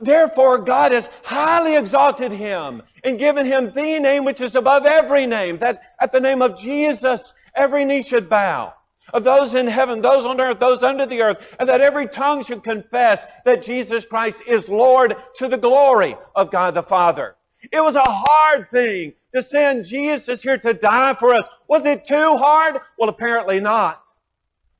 Therefore, 0.00 0.58
God 0.58 0.92
has 0.92 1.08
highly 1.22 1.76
exalted 1.76 2.32
him 2.32 2.82
and 3.04 3.18
given 3.18 3.46
him 3.46 3.72
the 3.72 3.98
name 3.98 4.24
which 4.24 4.40
is 4.40 4.54
above 4.54 4.86
every 4.86 5.26
name, 5.26 5.58
that 5.58 5.82
at 6.00 6.12
the 6.12 6.20
name 6.20 6.42
of 6.42 6.58
Jesus, 6.58 7.32
every 7.54 7.84
knee 7.84 8.02
should 8.02 8.28
bow 8.28 8.74
of 9.12 9.24
those 9.24 9.54
in 9.54 9.66
heaven, 9.66 10.00
those 10.00 10.24
on 10.24 10.40
earth, 10.40 10.58
those 10.58 10.82
under 10.82 11.06
the 11.06 11.20
earth, 11.22 11.36
and 11.58 11.68
that 11.68 11.80
every 11.80 12.06
tongue 12.06 12.42
should 12.42 12.62
confess 12.62 13.26
that 13.44 13.62
Jesus 13.62 14.04
Christ 14.04 14.42
is 14.46 14.68
Lord 14.68 15.16
to 15.36 15.48
the 15.48 15.58
glory 15.58 16.16
of 16.34 16.50
God 16.50 16.74
the 16.74 16.82
Father. 16.82 17.36
It 17.70 17.80
was 17.80 17.94
a 17.94 18.02
hard 18.04 18.70
thing 18.70 19.12
to 19.34 19.42
send 19.42 19.84
Jesus 19.84 20.42
here 20.42 20.58
to 20.58 20.74
die 20.74 21.14
for 21.14 21.34
us. 21.34 21.46
Was 21.68 21.86
it 21.86 22.04
too 22.04 22.36
hard? 22.36 22.78
Well, 22.98 23.08
apparently 23.08 23.60
not. 23.60 24.02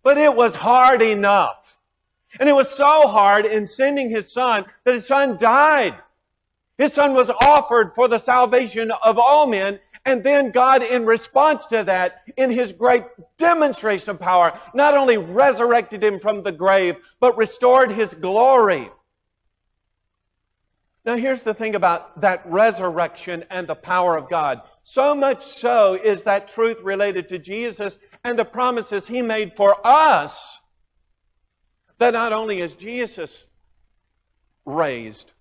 But 0.03 0.19
it 0.19 0.35
was 0.35 0.55
hard 0.55 1.03
enough. 1.03 1.79
And 2.41 2.49
it 2.49 2.55
was 2.55 2.71
so 2.71 3.07
hard 3.07 3.45
in 3.45 3.67
sending 3.67 4.11
his 4.11 4.33
son 4.33 4.65
that 4.85 4.95
his 4.95 5.07
son 5.07 5.37
died. 5.37 5.97
His 6.79 6.93
son 6.93 7.15
was 7.15 7.31
offered 7.31 7.95
for 7.95 8.09
the 8.09 8.19
salvation 8.19 8.91
of 9.05 9.19
all 9.19 9.47
men, 9.47 9.79
and 10.05 10.25
then 10.25 10.51
God, 10.51 10.83
in 10.83 11.07
response 11.07 11.67
to 11.67 11.85
that, 11.85 12.23
in 12.37 12.51
his 12.51 12.73
great 12.73 13.05
demonstration 13.39 14.11
of 14.11 14.19
power, 14.19 14.59
not 14.75 14.95
only 14.95 15.17
resurrected 15.17 16.03
him 16.03 16.19
from 16.19 16.43
the 16.43 16.51
grave, 16.51 16.97
but 17.21 17.37
restored 17.37 17.93
his 17.93 18.15
glory. 18.15 18.91
Now, 21.05 21.17
here's 21.17 21.43
the 21.43 21.55
thing 21.55 21.75
about 21.75 22.21
that 22.21 22.43
resurrection 22.47 23.45
and 23.51 23.67
the 23.67 23.75
power 23.75 24.17
of 24.17 24.29
God. 24.29 24.63
So 24.85 25.15
much 25.15 25.45
so 25.45 25.95
is 25.95 26.23
that 26.25 26.49
truth 26.49 26.79
related 26.83 27.29
to 27.29 27.39
Jesus 27.39 27.99
and 28.25 28.39
the 28.39 28.45
promises 28.45 29.09
he 29.09 29.21
made 29.21 29.57
for 29.57 29.77
us 29.85 30.59
that 32.03 32.15
not 32.15 32.33
only 32.33 32.61
is 32.61 32.75
Jesus 32.75 33.47
raised, 34.65 35.33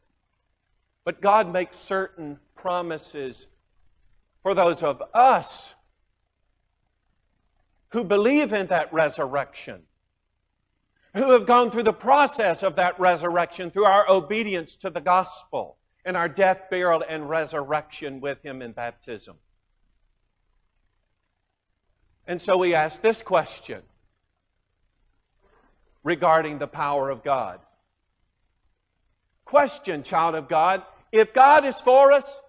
but 1.04 1.20
God 1.20 1.52
makes 1.52 1.76
certain 1.76 2.38
promises 2.56 3.48
for 4.44 4.54
those 4.54 4.84
of 4.84 5.02
us 5.12 5.74
who 7.90 8.04
believe 8.04 8.54
in 8.54 8.68
that 8.68 8.94
resurrection, 8.94 9.82
who 11.16 11.32
have 11.32 11.48
gone 11.48 11.72
through 11.72 11.84
the 11.84 11.94
process 11.94 12.62
of 12.62 12.76
that 12.76 13.00
resurrection 13.00 13.72
through 13.72 13.86
our 13.86 14.08
obedience 14.08 14.76
to 14.76 14.92
the 14.92 15.02
gospel 15.02 15.78
and 16.06 16.16
our 16.16 16.30
death, 16.30 16.70
burial, 16.70 17.04
and 17.10 17.28
resurrection 17.28 18.22
with 18.22 18.40
Him 18.44 18.62
in 18.62 18.72
baptism. 18.72 19.38
And 22.28 22.40
so 22.40 22.56
we 22.56 22.76
ask 22.76 23.02
this 23.02 23.24
question 23.24 23.82
regarding 26.04 26.58
the 26.58 26.68
power 26.68 27.10
of 27.10 27.24
God. 27.24 27.60
Question, 29.46 30.04
child 30.04 30.36
of 30.36 30.48
God, 30.48 30.84
if 31.12 31.34
God 31.34 31.66
is 31.66 31.80
for 31.80 32.12
us, 32.12 32.40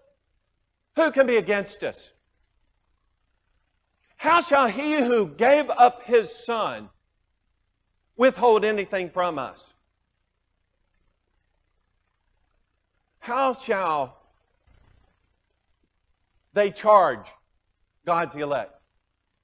who 0.97 1.11
can 1.11 1.27
be 1.27 1.37
against 1.37 1.83
us? 1.83 2.13
How 4.17 4.41
shall 4.41 4.69
he 4.69 5.01
who 5.01 5.27
gave 5.27 5.69
up 5.69 6.05
his 6.05 6.31
son 6.31 6.89
withhold 8.17 8.65
anything 8.65 9.11
from 9.11 9.39
us? 9.39 9.73
How 13.19 13.53
shall 13.55 14.17
they 16.53 16.71
charge 16.71 17.27
God's 18.07 18.35
elect? 18.35 18.79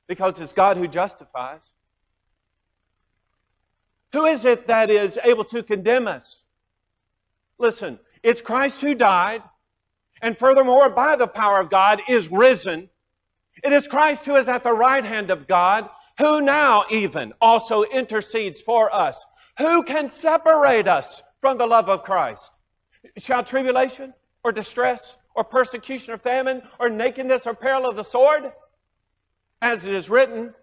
Because 0.06 0.38
it's 0.40 0.52
God 0.52 0.76
who 0.76 0.86
justifies. 0.86 1.72
Who 4.12 4.24
is 4.24 4.44
it 4.44 4.66
that 4.66 4.90
is 4.90 5.18
able 5.24 5.44
to 5.46 5.62
condemn 5.62 6.08
us? 6.08 6.44
Listen, 7.59 7.98
it's 8.22 8.40
Christ 8.40 8.80
who 8.80 8.94
died 8.94 9.42
and 10.22 10.36
furthermore, 10.36 10.90
by 10.90 11.16
the 11.16 11.26
power 11.26 11.61
of 11.61 11.70
God, 11.70 12.02
is 12.09 12.30
risen. 12.30 12.88
It 13.62 13.72
is 13.72 13.86
Christ 13.86 14.24
who 14.24 14.36
is 14.36 14.48
at 14.48 14.64
the 14.64 14.72
right 14.72 15.04
hand 15.04 15.30
of 15.30 15.46
God, 15.46 15.88
who 16.18 16.40
now 16.40 16.84
even 16.90 17.32
also 17.40 17.84
intercedes 17.84 18.61
for 18.61 18.92
us. 18.94 19.24
Who 19.59 19.82
can 19.82 20.09
separate 20.09 20.88
us 20.88 21.22
from 21.40 21.59
the 21.59 21.66
love 21.66 21.88
of 21.88 22.02
Christ? 22.02 22.50
Shall 23.16 23.44
tribulation 23.44 24.12
or 24.42 24.52
distress 24.52 25.16
or 25.34 25.44
persecution 25.44 26.14
or 26.14 26.18
famine 26.18 26.62
or 26.80 26.88
nakedness 26.88 27.46
or 27.46 27.54
peril 27.54 27.88
of 27.88 27.96
the 27.96 28.04
sword? 28.04 28.52
As 29.62 29.86
it 29.86 29.94
is 29.94 30.11
written, 30.11 30.54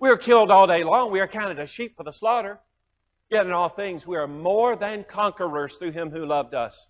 we 0.00 0.08
are 0.08 0.16
killed 0.16 0.50
all 0.50 0.66
day 0.66 0.84
long. 0.84 1.10
We 1.10 1.20
are 1.20 1.28
counted 1.28 1.58
as 1.58 1.70
sheep 1.70 1.96
for 1.96 2.04
the 2.04 2.12
slaughter. 2.12 2.60
Yet 3.30 3.46
in 3.46 3.52
all 3.52 3.68
things 3.68 4.06
we 4.06 4.16
are 4.16 4.26
more 4.26 4.76
than 4.76 5.04
conquerors 5.04 5.76
through 5.76 5.92
him 5.92 6.10
who 6.10 6.24
loved 6.24 6.54
us. 6.54 6.86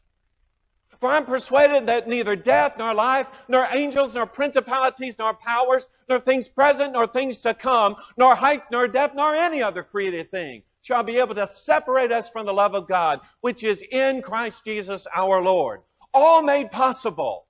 For 1.00 1.10
I'm 1.10 1.26
persuaded 1.26 1.86
that 1.86 2.08
neither 2.08 2.34
death, 2.34 2.74
nor 2.76 2.92
life, 2.92 3.28
nor 3.46 3.68
angels, 3.70 4.14
nor 4.14 4.26
principalities, 4.26 5.16
nor 5.18 5.34
powers, 5.34 5.86
nor 6.08 6.18
things 6.18 6.48
present, 6.48 6.92
nor 6.92 7.06
things 7.06 7.38
to 7.42 7.54
come, 7.54 7.96
nor 8.16 8.34
height, 8.34 8.62
nor 8.72 8.88
depth, 8.88 9.14
nor 9.14 9.34
any 9.34 9.62
other 9.62 9.82
created 9.82 10.30
thing 10.30 10.62
shall 10.80 11.02
be 11.02 11.18
able 11.18 11.34
to 11.34 11.46
separate 11.46 12.10
us 12.10 12.30
from 12.30 12.46
the 12.46 12.52
love 12.52 12.74
of 12.74 12.88
God, 12.88 13.20
which 13.42 13.62
is 13.62 13.82
in 13.90 14.22
Christ 14.22 14.64
Jesus 14.64 15.06
our 15.14 15.42
Lord. 15.42 15.80
All 16.14 16.42
made 16.42 16.70
possible 16.70 17.46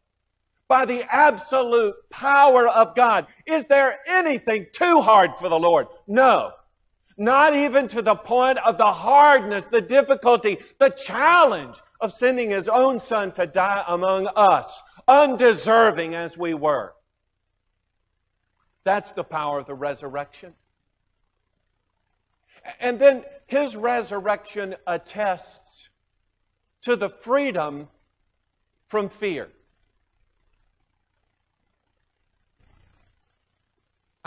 by 0.68 0.84
the 0.84 1.02
absolute 1.12 1.94
power 2.10 2.68
of 2.68 2.94
God. 2.94 3.26
Is 3.46 3.64
there 3.64 3.98
anything 4.06 4.66
too 4.72 5.00
hard 5.00 5.34
for 5.34 5.48
the 5.48 5.58
Lord? 5.58 5.86
No. 6.06 6.52
Not 7.16 7.56
even 7.56 7.88
to 7.88 8.02
the 8.02 8.14
point 8.14 8.58
of 8.58 8.78
the 8.78 8.92
hardness, 8.92 9.64
the 9.64 9.80
difficulty, 9.80 10.58
the 10.78 10.90
challenge 10.90 11.80
of 12.00 12.12
sending 12.12 12.50
his 12.50 12.68
own 12.68 13.00
son 13.00 13.32
to 13.32 13.46
die 13.46 13.82
among 13.88 14.28
us, 14.36 14.82
undeserving 15.08 16.14
as 16.14 16.38
we 16.38 16.54
were. 16.54 16.92
That's 18.84 19.12
the 19.12 19.24
power 19.24 19.58
of 19.58 19.66
the 19.66 19.74
resurrection. 19.74 20.54
And 22.78 22.98
then 22.98 23.24
his 23.46 23.74
resurrection 23.74 24.76
attests 24.86 25.88
to 26.82 26.94
the 26.94 27.08
freedom 27.08 27.88
from 28.88 29.08
fear. 29.08 29.48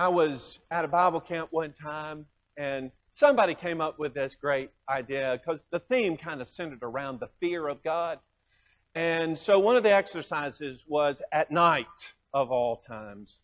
I 0.02 0.08
was 0.08 0.58
at 0.72 0.84
a 0.84 0.88
Bible 0.88 1.22
camp 1.22 1.50
one 1.52 1.74
time, 1.74 2.26
and 2.58 2.90
somebody 3.12 3.54
came 3.54 3.82
up 3.82 4.00
with 4.00 4.16
this 4.16 4.34
great 4.34 4.72
idea 4.90 5.40
because 5.40 5.62
the 5.70 5.78
theme 5.78 6.18
kind 6.18 6.42
of 6.42 6.48
centered 6.48 6.82
around 6.82 7.20
the 7.20 7.28
fear 7.40 7.68
of 7.68 7.84
God. 7.84 8.18
And 8.96 9.38
so 9.38 9.60
one 9.60 9.76
of 9.76 9.84
the 9.84 9.94
exercises 9.94 10.86
was 10.88 11.22
at 11.32 11.52
night 11.52 12.16
of 12.34 12.52
all 12.52 12.78
times. 12.78 13.42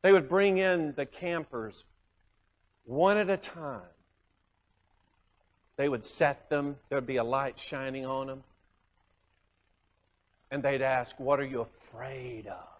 They 0.00 0.10
would 0.10 0.26
bring 0.26 0.56
in 0.56 0.94
the 0.96 1.04
campers 1.04 1.84
one 2.84 3.18
at 3.18 3.28
a 3.28 3.36
time. 3.36 3.82
They 5.76 5.90
would 5.90 6.06
set 6.06 6.48
them, 6.48 6.76
there 6.88 6.96
would 6.96 7.06
be 7.06 7.18
a 7.18 7.24
light 7.24 7.58
shining 7.58 8.06
on 8.06 8.26
them. 8.26 8.42
And 10.50 10.62
they'd 10.62 10.80
ask, 10.80 11.20
What 11.20 11.40
are 11.40 11.44
you 11.44 11.60
afraid 11.60 12.46
of? 12.46 12.71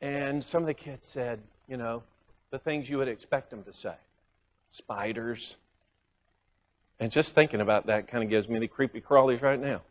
And 0.00 0.42
some 0.42 0.62
of 0.62 0.66
the 0.66 0.74
kids 0.74 1.06
said, 1.06 1.40
You 1.68 1.76
know, 1.76 2.02
the 2.50 2.58
things 2.58 2.88
you 2.88 2.98
would 2.98 3.08
expect 3.08 3.50
them 3.50 3.62
to 3.64 3.72
say 3.72 3.94
spiders. 4.68 5.56
And 6.98 7.10
just 7.12 7.34
thinking 7.34 7.60
about 7.60 7.86
that 7.86 8.08
kind 8.08 8.24
of 8.24 8.30
gives 8.30 8.48
me 8.48 8.58
the 8.58 8.68
creepy 8.68 9.00
crawlies 9.00 9.42
right 9.42 9.60
now. 9.60 9.82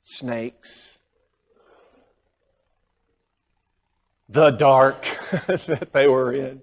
Snakes. 0.00 0.98
The 4.28 4.50
dark 4.50 5.02
that 5.46 5.90
they 5.92 6.06
were 6.06 6.32
in. 6.32 6.60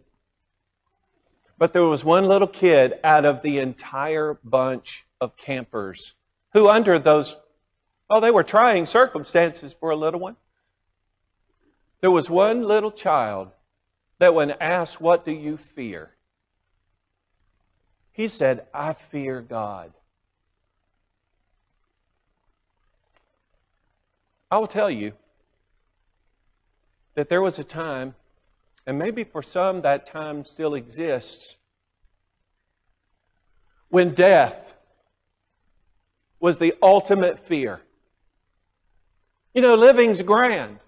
But 1.58 1.74
there 1.74 1.86
was 1.86 2.04
one 2.04 2.26
little 2.26 2.48
kid 2.48 2.96
out 3.04 3.26
of 3.26 3.42
the 3.42 3.60
entire 3.60 4.38
bunch 4.44 5.06
of 5.22 5.38
campers 5.38 6.16
who, 6.52 6.70
under 6.70 7.00
those, 7.00 7.38
oh, 8.10 8.20
they 8.20 8.32
were 8.32 8.44
trying 8.44 8.86
circumstances 8.86 9.74
for 9.74 9.90
a 9.90 9.96
little 9.96 10.20
one. 10.20 10.36
There 12.02 12.12
was 12.12 12.30
one 12.30 12.64
little 12.64 12.92
child 12.92 13.52
that, 14.20 14.34
when 14.34 14.52
asked, 14.52 15.02
What 15.02 15.26
do 15.26 15.32
you 15.32 15.58
fear? 15.58 16.12
He 18.12 18.28
said, 18.28 18.68
I 18.74 18.94
fear 18.94 19.42
God. 19.42 19.92
I 24.50 24.58
will 24.58 24.68
tell 24.68 24.92
you 24.92 25.14
that 27.16 27.30
there 27.30 27.42
was 27.42 27.60
a 27.60 27.64
time, 27.64 28.16
and 28.86 29.00
maybe 29.00 29.24
for 29.24 29.42
some 29.42 29.82
that 29.82 30.06
time 30.06 30.46
still 30.46 30.76
exists, 30.76 31.56
when 33.90 34.14
death 34.14 34.76
was 36.40 36.58
the 36.58 36.76
ultimate 36.82 37.40
fear. 37.40 37.82
You 39.54 39.62
know, 39.62 39.76
living's 39.76 40.22
grand 40.22 40.80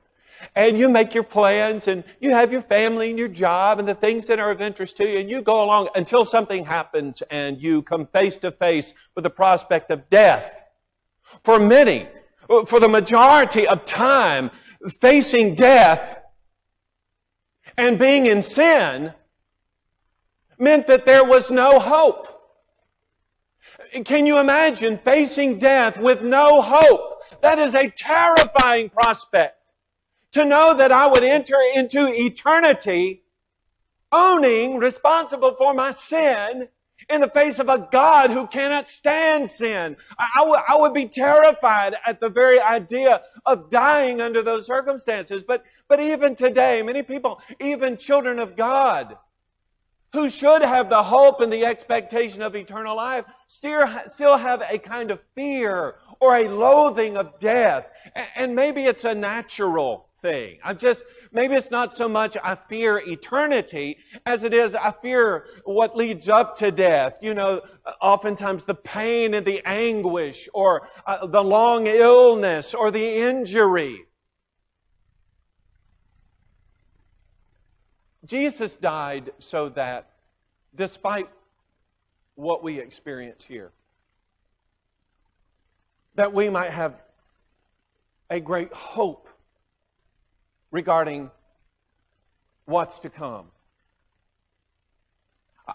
and 0.56 0.78
you 0.78 0.90
make 0.90 1.14
your 1.14 1.24
plans 1.24 1.88
and 1.88 2.04
you 2.20 2.32
have 2.32 2.52
your 2.52 2.62
family 2.62 3.10
and 3.10 3.18
your 3.18 3.28
job 3.28 3.80
and 3.80 3.88
the 3.88 3.96
things 3.96 4.28
that 4.28 4.40
are 4.40 4.52
of 4.52 4.62
interest 4.62 4.98
to 4.98 5.10
you 5.10 5.20
and 5.20 5.30
you 5.30 5.42
go 5.42 5.64
along 5.64 5.90
until 5.96 6.26
something 6.26 6.66
happens 6.66 7.22
and 7.30 7.62
you 7.62 7.82
come 7.82 8.06
face 8.08 8.38
to 8.38 8.52
face 8.52 8.94
with 9.16 9.24
the 9.24 9.30
prospect 9.30 9.92
of 9.92 10.10
death. 10.10 10.62
For 11.44 11.60
many, 11.60 12.08
for 12.66 12.80
the 12.80 12.88
majority 12.88 13.68
of 13.68 13.86
time, 13.86 14.52
facing 15.02 15.56
death 15.56 16.20
and 17.78 18.00
being 18.00 18.26
in 18.26 18.42
sin 18.42 19.14
meant 20.58 20.88
that 20.88 21.06
there 21.06 21.24
was 21.24 21.52
no 21.52 21.80
hope. 21.80 22.34
Can 24.06 24.26
you 24.26 24.38
imagine 24.38 25.00
facing 25.04 25.60
death 25.60 25.98
with 25.98 26.22
no 26.22 26.62
hope? 26.62 27.22
That 27.42 27.60
is 27.60 27.76
a 27.76 27.90
terrifying 27.90 28.90
prospect 28.90 29.57
to 30.32 30.46
know 30.46 30.74
that 30.74 30.92
I 30.92 31.08
would 31.08 31.24
enter 31.24 31.58
into 31.74 32.08
eternity 32.08 33.24
owning, 34.12 34.78
responsible 34.78 35.56
for 35.56 35.74
my 35.74 35.92
sin 35.92 36.70
in 37.10 37.22
the 37.22 37.30
face 37.30 37.60
of 37.60 37.70
a 37.70 37.88
God 37.92 38.32
who 38.32 38.48
cannot 38.48 38.90
stand 38.90 39.50
sin. 39.50 39.96
I 40.18 40.76
would 40.78 40.94
be 40.94 41.06
terrified 41.06 41.96
at 42.06 42.20
the 42.20 42.30
very 42.30 42.60
idea 42.60 43.22
of 43.46 43.70
dying 43.70 44.20
under 44.20 44.42
those 44.42 44.66
circumstances. 44.66 45.44
But, 45.44 45.64
but 45.88 46.02
even 46.02 46.36
today, 46.36 46.82
many 46.82 47.04
people, 47.04 47.40
even 47.62 47.98
children 47.98 48.40
of 48.40 48.56
God, 48.56 49.18
who 50.14 50.30
should 50.30 50.62
have 50.62 50.90
the 50.90 51.04
hope 51.04 51.42
and 51.42 51.52
the 51.52 51.66
expectation 51.66 52.42
of 52.42 52.56
eternal 52.56 52.96
life, 52.96 53.26
still, 53.48 53.88
still 54.08 54.38
have 54.38 54.64
a 54.70 54.78
kind 54.78 55.12
of 55.12 55.20
fear 55.36 55.96
or 56.20 56.38
a 56.38 56.50
loathing 56.50 57.18
of 57.18 57.40
death. 57.40 57.86
And 58.36 58.56
maybe 58.56 58.86
it's 58.86 59.06
a 59.06 59.14
natural 59.14 60.07
thing. 60.20 60.58
I'm 60.64 60.78
just, 60.78 61.04
maybe 61.32 61.56
it's 61.56 61.72
not 61.72 61.94
so 61.94 62.10
much 62.10 62.38
I 62.44 62.56
fear 62.56 63.02
eternity 63.06 63.98
as 64.26 64.44
it 64.44 64.54
is 64.54 64.76
I 64.76 64.92
fear 64.92 65.46
what 65.64 65.96
leads 65.96 66.28
up 66.28 66.58
to 66.58 66.72
death. 66.72 67.18
You 67.22 67.34
know, 67.34 67.62
oftentimes 68.02 68.64
the 68.64 68.76
pain 68.76 69.34
and 69.34 69.46
the 69.46 69.62
anguish 69.66 70.50
or 70.54 70.90
uh, 71.06 71.28
the 71.28 71.44
long 71.44 71.88
illness 71.88 72.74
or 72.74 72.92
the 72.92 73.18
injury. 73.22 74.06
Jesus 78.26 78.76
died 78.76 79.32
so 79.40 79.70
that 79.70 80.10
despite 80.76 81.30
what 82.36 82.64
we 82.64 82.80
experience 82.80 83.44
here, 83.44 83.72
that 86.16 86.34
we 86.34 86.50
might 86.50 86.72
have 86.72 87.02
a 88.30 88.40
great 88.40 88.74
hope 88.74 89.30
regarding 90.78 91.32
what's 92.66 93.00
to 93.00 93.10
come. 93.10 93.48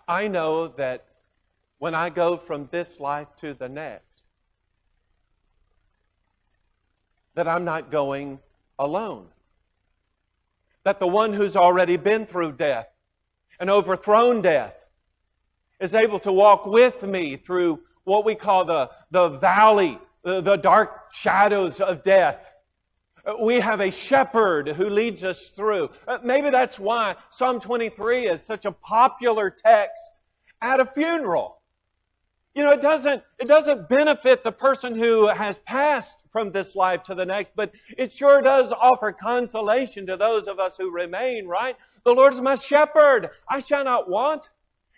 I 0.07 0.29
know 0.29 0.69
that 0.69 1.05
when 1.79 1.93
I 1.93 2.09
go 2.09 2.37
from 2.37 2.69
this 2.71 3.01
life 3.01 3.27
to 3.39 3.53
the 3.53 3.69
next, 3.69 4.23
that 7.35 7.49
I'm 7.49 7.65
not 7.65 7.91
going 7.91 8.39
alone. 8.79 9.27
That 10.85 11.01
the 11.01 11.09
one 11.09 11.33
who's 11.33 11.57
already 11.57 11.97
been 11.97 12.25
through 12.25 12.53
death 12.53 12.87
and 13.59 13.69
overthrown 13.69 14.41
death 14.41 14.77
is 15.81 15.95
able 15.95 16.21
to 16.21 16.33
walk 16.33 16.65
with 16.65 17.03
me 17.03 17.37
through 17.37 17.81
what 18.05 18.25
we 18.25 18.37
call 18.37 18.65
the, 18.65 18.89
the 19.11 19.31
valley, 19.31 19.99
the, 20.23 20.41
the 20.41 20.55
dark 20.55 21.13
shadows 21.13 21.81
of 21.81 22.05
death 22.05 22.52
we 23.41 23.61
have 23.61 23.81
a 23.81 23.91
shepherd 23.91 24.69
who 24.69 24.89
leads 24.89 25.23
us 25.23 25.51
through. 25.51 25.91
Uh, 26.09 26.19
maybe 26.25 26.51
that's 26.51 26.79
why 26.79 27.15
Psalm 27.31 27.61
23 27.61 28.27
is 28.27 28.43
such 28.43 28.65
a 28.65 28.73
popular 28.73 29.51
text 29.51 30.21
at 30.61 30.81
a 30.81 30.87
funeral. 30.87 31.59
You 32.55 32.63
know, 32.63 32.73
it 32.73 32.83
doesn't, 32.83 33.23
it 33.39 33.49
doesn't 33.49 33.89
benefit 33.89 34.45
the 34.45 34.53
person 34.53 34.95
who 34.95 35.29
has 35.29 35.59
passed 35.59 36.25
from 36.31 36.53
this 36.53 36.77
life 36.77 37.03
to 37.05 37.15
the 37.15 37.25
next, 37.25 37.53
but 37.57 37.73
it 37.97 38.13
sure 38.13 38.43
does 38.43 38.73
offer 38.73 39.11
consolation 39.11 40.07
to 40.07 40.19
those 40.19 40.49
of 40.49 40.59
us 40.59 40.77
who 40.77 40.91
remain, 40.91 41.47
right? 41.47 41.77
The 42.05 42.13
Lord 42.13 42.35
is 42.35 42.41
my 42.43 42.57
shepherd. 42.57 43.31
I 43.49 43.61
shall 43.61 43.85
not 43.85 44.11
want. 44.11 44.51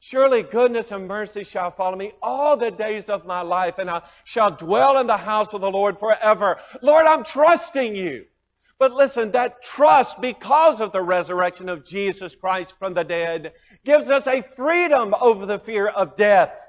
Surely 0.00 0.42
goodness 0.42 0.92
and 0.92 1.08
mercy 1.08 1.42
shall 1.42 1.72
follow 1.72 1.96
me 1.96 2.12
all 2.22 2.56
the 2.56 2.70
days 2.70 3.08
of 3.08 3.26
my 3.26 3.40
life, 3.40 3.78
and 3.78 3.90
I 3.90 4.02
shall 4.24 4.50
dwell 4.50 4.98
in 4.98 5.08
the 5.08 5.16
house 5.16 5.52
of 5.52 5.60
the 5.60 5.70
Lord 5.70 5.98
forever. 5.98 6.58
Lord, 6.82 7.06
I'm 7.06 7.24
trusting 7.24 7.96
you. 7.96 8.26
But 8.78 8.92
listen, 8.92 9.32
that 9.32 9.60
trust, 9.60 10.20
because 10.20 10.80
of 10.80 10.92
the 10.92 11.02
resurrection 11.02 11.68
of 11.68 11.84
Jesus 11.84 12.36
Christ 12.36 12.74
from 12.78 12.94
the 12.94 13.02
dead, 13.02 13.52
gives 13.84 14.08
us 14.08 14.26
a 14.28 14.44
freedom 14.54 15.14
over 15.20 15.46
the 15.46 15.58
fear 15.58 15.88
of 15.88 16.16
death. 16.16 16.64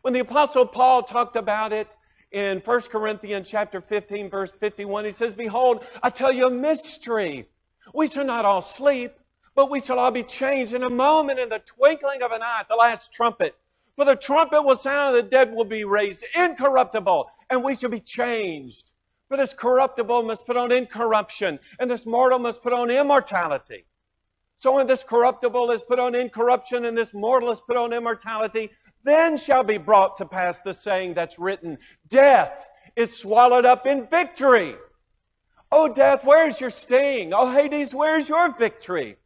When 0.00 0.14
the 0.14 0.20
apostle 0.20 0.66
Paul 0.66 1.02
talked 1.02 1.36
about 1.36 1.74
it 1.74 1.94
in 2.30 2.60
1 2.60 2.80
Corinthians 2.82 3.50
chapter 3.50 3.82
15, 3.82 4.30
verse 4.30 4.50
51, 4.50 5.04
he 5.04 5.12
says, 5.12 5.34
Behold, 5.34 5.84
I 6.02 6.08
tell 6.08 6.32
you 6.32 6.46
a 6.46 6.50
mystery. 6.50 7.48
We 7.92 8.06
shall 8.06 8.24
not 8.24 8.46
all 8.46 8.62
sleep 8.62 9.12
but 9.54 9.70
we 9.70 9.80
shall 9.80 9.98
all 9.98 10.10
be 10.10 10.22
changed 10.22 10.72
in 10.72 10.82
a 10.82 10.90
moment, 10.90 11.38
in 11.38 11.48
the 11.48 11.58
twinkling 11.60 12.22
of 12.22 12.32
an 12.32 12.42
eye, 12.42 12.60
at 12.60 12.68
the 12.68 12.74
last 12.74 13.12
trumpet. 13.12 13.54
For 13.96 14.04
the 14.04 14.16
trumpet 14.16 14.62
will 14.62 14.76
sound, 14.76 15.14
and 15.14 15.24
the 15.24 15.30
dead 15.30 15.52
will 15.52 15.64
be 15.64 15.84
raised 15.84 16.24
incorruptible, 16.34 17.26
and 17.50 17.62
we 17.62 17.74
shall 17.74 17.90
be 17.90 18.00
changed. 18.00 18.92
For 19.28 19.36
this 19.36 19.52
corruptible 19.52 20.22
must 20.22 20.46
put 20.46 20.56
on 20.56 20.72
incorruption, 20.72 21.58
and 21.78 21.90
this 21.90 22.06
mortal 22.06 22.38
must 22.38 22.62
put 22.62 22.72
on 22.72 22.90
immortality. 22.90 23.86
So 24.56 24.72
when 24.72 24.86
this 24.86 25.04
corruptible 25.04 25.70
is 25.70 25.82
put 25.82 25.98
on 25.98 26.14
incorruption, 26.14 26.84
and 26.84 26.96
this 26.96 27.12
mortal 27.12 27.50
is 27.50 27.60
put 27.60 27.76
on 27.76 27.92
immortality, 27.92 28.70
then 29.04 29.36
shall 29.36 29.64
be 29.64 29.78
brought 29.78 30.16
to 30.16 30.26
pass 30.26 30.60
the 30.60 30.72
saying 30.72 31.14
that's 31.14 31.38
written 31.38 31.78
Death 32.08 32.68
is 32.94 33.16
swallowed 33.16 33.64
up 33.64 33.86
in 33.86 34.06
victory. 34.06 34.76
Oh, 35.70 35.88
death, 35.88 36.24
where's 36.24 36.60
your 36.60 36.70
sting? 36.70 37.32
Oh, 37.34 37.50
Hades, 37.50 37.94
where's 37.94 38.28
your 38.28 38.54
victory? 38.54 39.16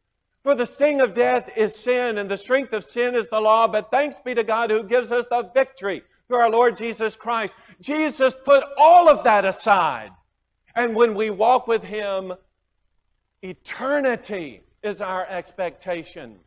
For 0.47 0.55
the 0.55 0.65
sting 0.65 1.01
of 1.01 1.13
death 1.13 1.51
is 1.57 1.75
sin, 1.75 2.19
and 2.19 2.31
the 2.31 2.37
strength 2.37 2.73
of 2.73 2.85
sin 2.85 3.17
is 3.17 3.27
the 3.27 3.41
law. 3.41 3.67
But 3.67 3.91
thanks 3.91 4.21
be 4.25 4.33
to 4.33 4.45
God 4.45 4.71
who 4.71 4.85
gives 4.85 5.11
us 5.11 5.25
the 5.29 5.51
victory 5.53 6.05
through 6.29 6.37
our 6.37 6.49
Lord 6.49 6.79
Jesus 6.79 7.17
Christ. 7.17 7.53
Jesus 7.81 8.33
put 8.45 8.63
all 8.79 9.09
of 9.09 9.25
that 9.25 9.45
aside. 9.45 10.11
And 10.77 10.95
when 10.95 11.17
we 11.17 11.31
walk 11.31 11.67
with 11.67 11.83
Him, 11.83 12.33
eternity 13.43 14.61
is 14.85 15.01
our 15.01 15.27
expectation. 15.27 16.39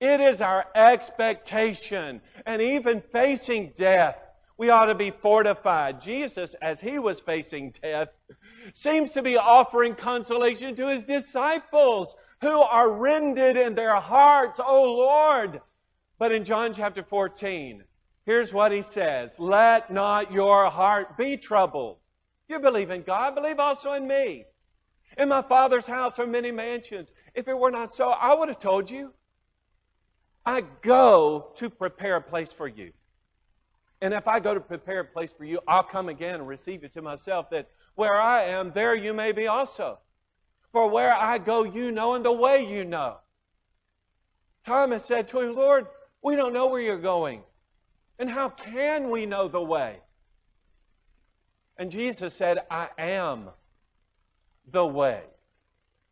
It 0.00 0.20
is 0.22 0.40
our 0.40 0.64
expectation. 0.74 2.22
And 2.46 2.62
even 2.62 3.02
facing 3.12 3.74
death, 3.76 4.16
we 4.56 4.70
ought 4.70 4.86
to 4.86 4.94
be 4.94 5.10
fortified. 5.10 6.00
Jesus, 6.00 6.54
as 6.62 6.80
he 6.80 6.98
was 6.98 7.20
facing 7.20 7.74
death, 7.82 8.08
seems 8.72 9.12
to 9.12 9.20
be 9.20 9.36
offering 9.36 9.94
consolation 9.94 10.74
to 10.76 10.88
his 10.88 11.02
disciples 11.02 12.16
who 12.40 12.60
are 12.60 12.90
rended 12.90 13.56
in 13.56 13.74
their 13.74 13.96
hearts, 13.96 14.60
O 14.64 14.82
Lord. 14.82 15.60
But 16.18 16.32
in 16.32 16.44
John 16.44 16.72
chapter 16.72 17.02
14, 17.02 17.84
here's 18.24 18.52
what 18.52 18.72
he 18.72 18.82
says 18.82 19.38
Let 19.38 19.92
not 19.92 20.32
your 20.32 20.70
heart 20.70 21.16
be 21.16 21.36
troubled. 21.36 21.98
You 22.48 22.58
believe 22.58 22.90
in 22.90 23.02
God, 23.02 23.34
believe 23.34 23.58
also 23.58 23.92
in 23.92 24.06
me. 24.06 24.44
In 25.18 25.28
my 25.28 25.42
Father's 25.42 25.86
house 25.86 26.18
are 26.18 26.26
many 26.26 26.50
mansions. 26.50 27.12
If 27.34 27.48
it 27.48 27.58
were 27.58 27.70
not 27.70 27.92
so, 27.92 28.10
I 28.10 28.34
would 28.34 28.48
have 28.48 28.58
told 28.58 28.90
you. 28.90 29.12
I 30.44 30.62
go 30.82 31.50
to 31.56 31.68
prepare 31.68 32.16
a 32.16 32.22
place 32.22 32.52
for 32.52 32.68
you. 32.68 32.92
And 34.00 34.12
if 34.12 34.28
I 34.28 34.40
go 34.40 34.54
to 34.54 34.60
prepare 34.60 35.00
a 35.00 35.04
place 35.04 35.32
for 35.36 35.44
you, 35.44 35.58
I'll 35.66 35.82
come 35.82 36.08
again 36.08 36.36
and 36.36 36.46
receive 36.46 36.82
you 36.82 36.88
to 36.90 37.02
myself, 37.02 37.50
that 37.50 37.68
where 37.94 38.14
I 38.14 38.44
am, 38.44 38.70
there 38.72 38.94
you 38.94 39.14
may 39.14 39.32
be 39.32 39.46
also. 39.46 39.98
For 40.76 40.90
where 40.90 41.14
I 41.14 41.38
go, 41.38 41.64
you 41.64 41.90
know, 41.90 42.16
and 42.16 42.22
the 42.22 42.30
way 42.30 42.70
you 42.70 42.84
know. 42.84 43.16
Thomas 44.66 45.06
said 45.06 45.26
to 45.28 45.40
him, 45.40 45.54
Lord, 45.54 45.86
we 46.22 46.36
don't 46.36 46.52
know 46.52 46.66
where 46.66 46.82
you're 46.82 46.98
going. 46.98 47.40
And 48.18 48.28
how 48.28 48.50
can 48.50 49.08
we 49.08 49.24
know 49.24 49.48
the 49.48 49.62
way? 49.62 50.00
And 51.78 51.90
Jesus 51.90 52.34
said, 52.34 52.58
I 52.70 52.90
am 52.98 53.48
the 54.70 54.84
way, 54.84 55.22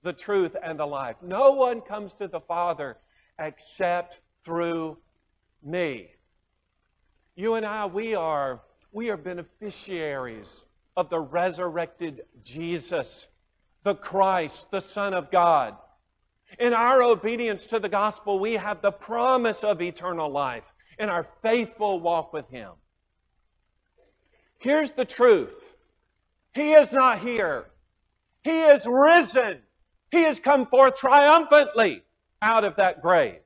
the 0.03 0.15
truth, 0.15 0.57
and 0.63 0.79
the 0.81 0.87
life. 0.87 1.17
No 1.21 1.51
one 1.51 1.83
comes 1.83 2.15
to 2.15 2.27
the 2.27 2.41
Father 2.41 2.97
except 3.39 4.21
through 4.47 4.97
me. 5.63 6.09
You 7.37 7.57
and 7.57 7.67
I, 7.67 7.85
we 7.85 8.15
are, 8.15 8.63
we 8.93 9.11
are 9.11 9.19
beneficiaries 9.19 10.65
of 10.97 11.11
the 11.11 11.21
resurrected 11.21 12.23
Jesus, 12.43 13.29
the 13.85 13.95
Christ, 13.95 14.71
the 14.71 14.81
Son 14.81 15.15
of 15.15 15.31
God. 15.31 15.77
In 16.59 16.73
our 16.73 17.03
obedience 17.03 17.67
to 17.67 17.79
the 17.79 17.89
gospel, 17.89 18.39
we 18.39 18.55
have 18.55 18.81
the 18.81 18.93
promise 18.93 19.63
of 19.63 19.81
eternal 19.81 20.31
life 20.31 20.73
in 20.99 21.09
our 21.09 21.27
faithful 21.43 22.01
walk 22.01 22.33
with 22.33 22.49
Him. 22.49 22.71
Here's 24.59 24.93
the 24.93 25.05
truth 25.05 25.75
He 26.55 26.73
is 26.73 26.93
not 26.93 27.21
here, 27.21 27.67
He 28.43 28.63
is 28.63 28.87
risen. 28.87 29.61
He 30.11 30.23
has 30.23 30.39
come 30.39 30.67
forth 30.67 30.95
triumphantly 30.95 32.03
out 32.41 32.63
of 32.63 32.77
that 32.77 33.03
grave. 33.03 33.41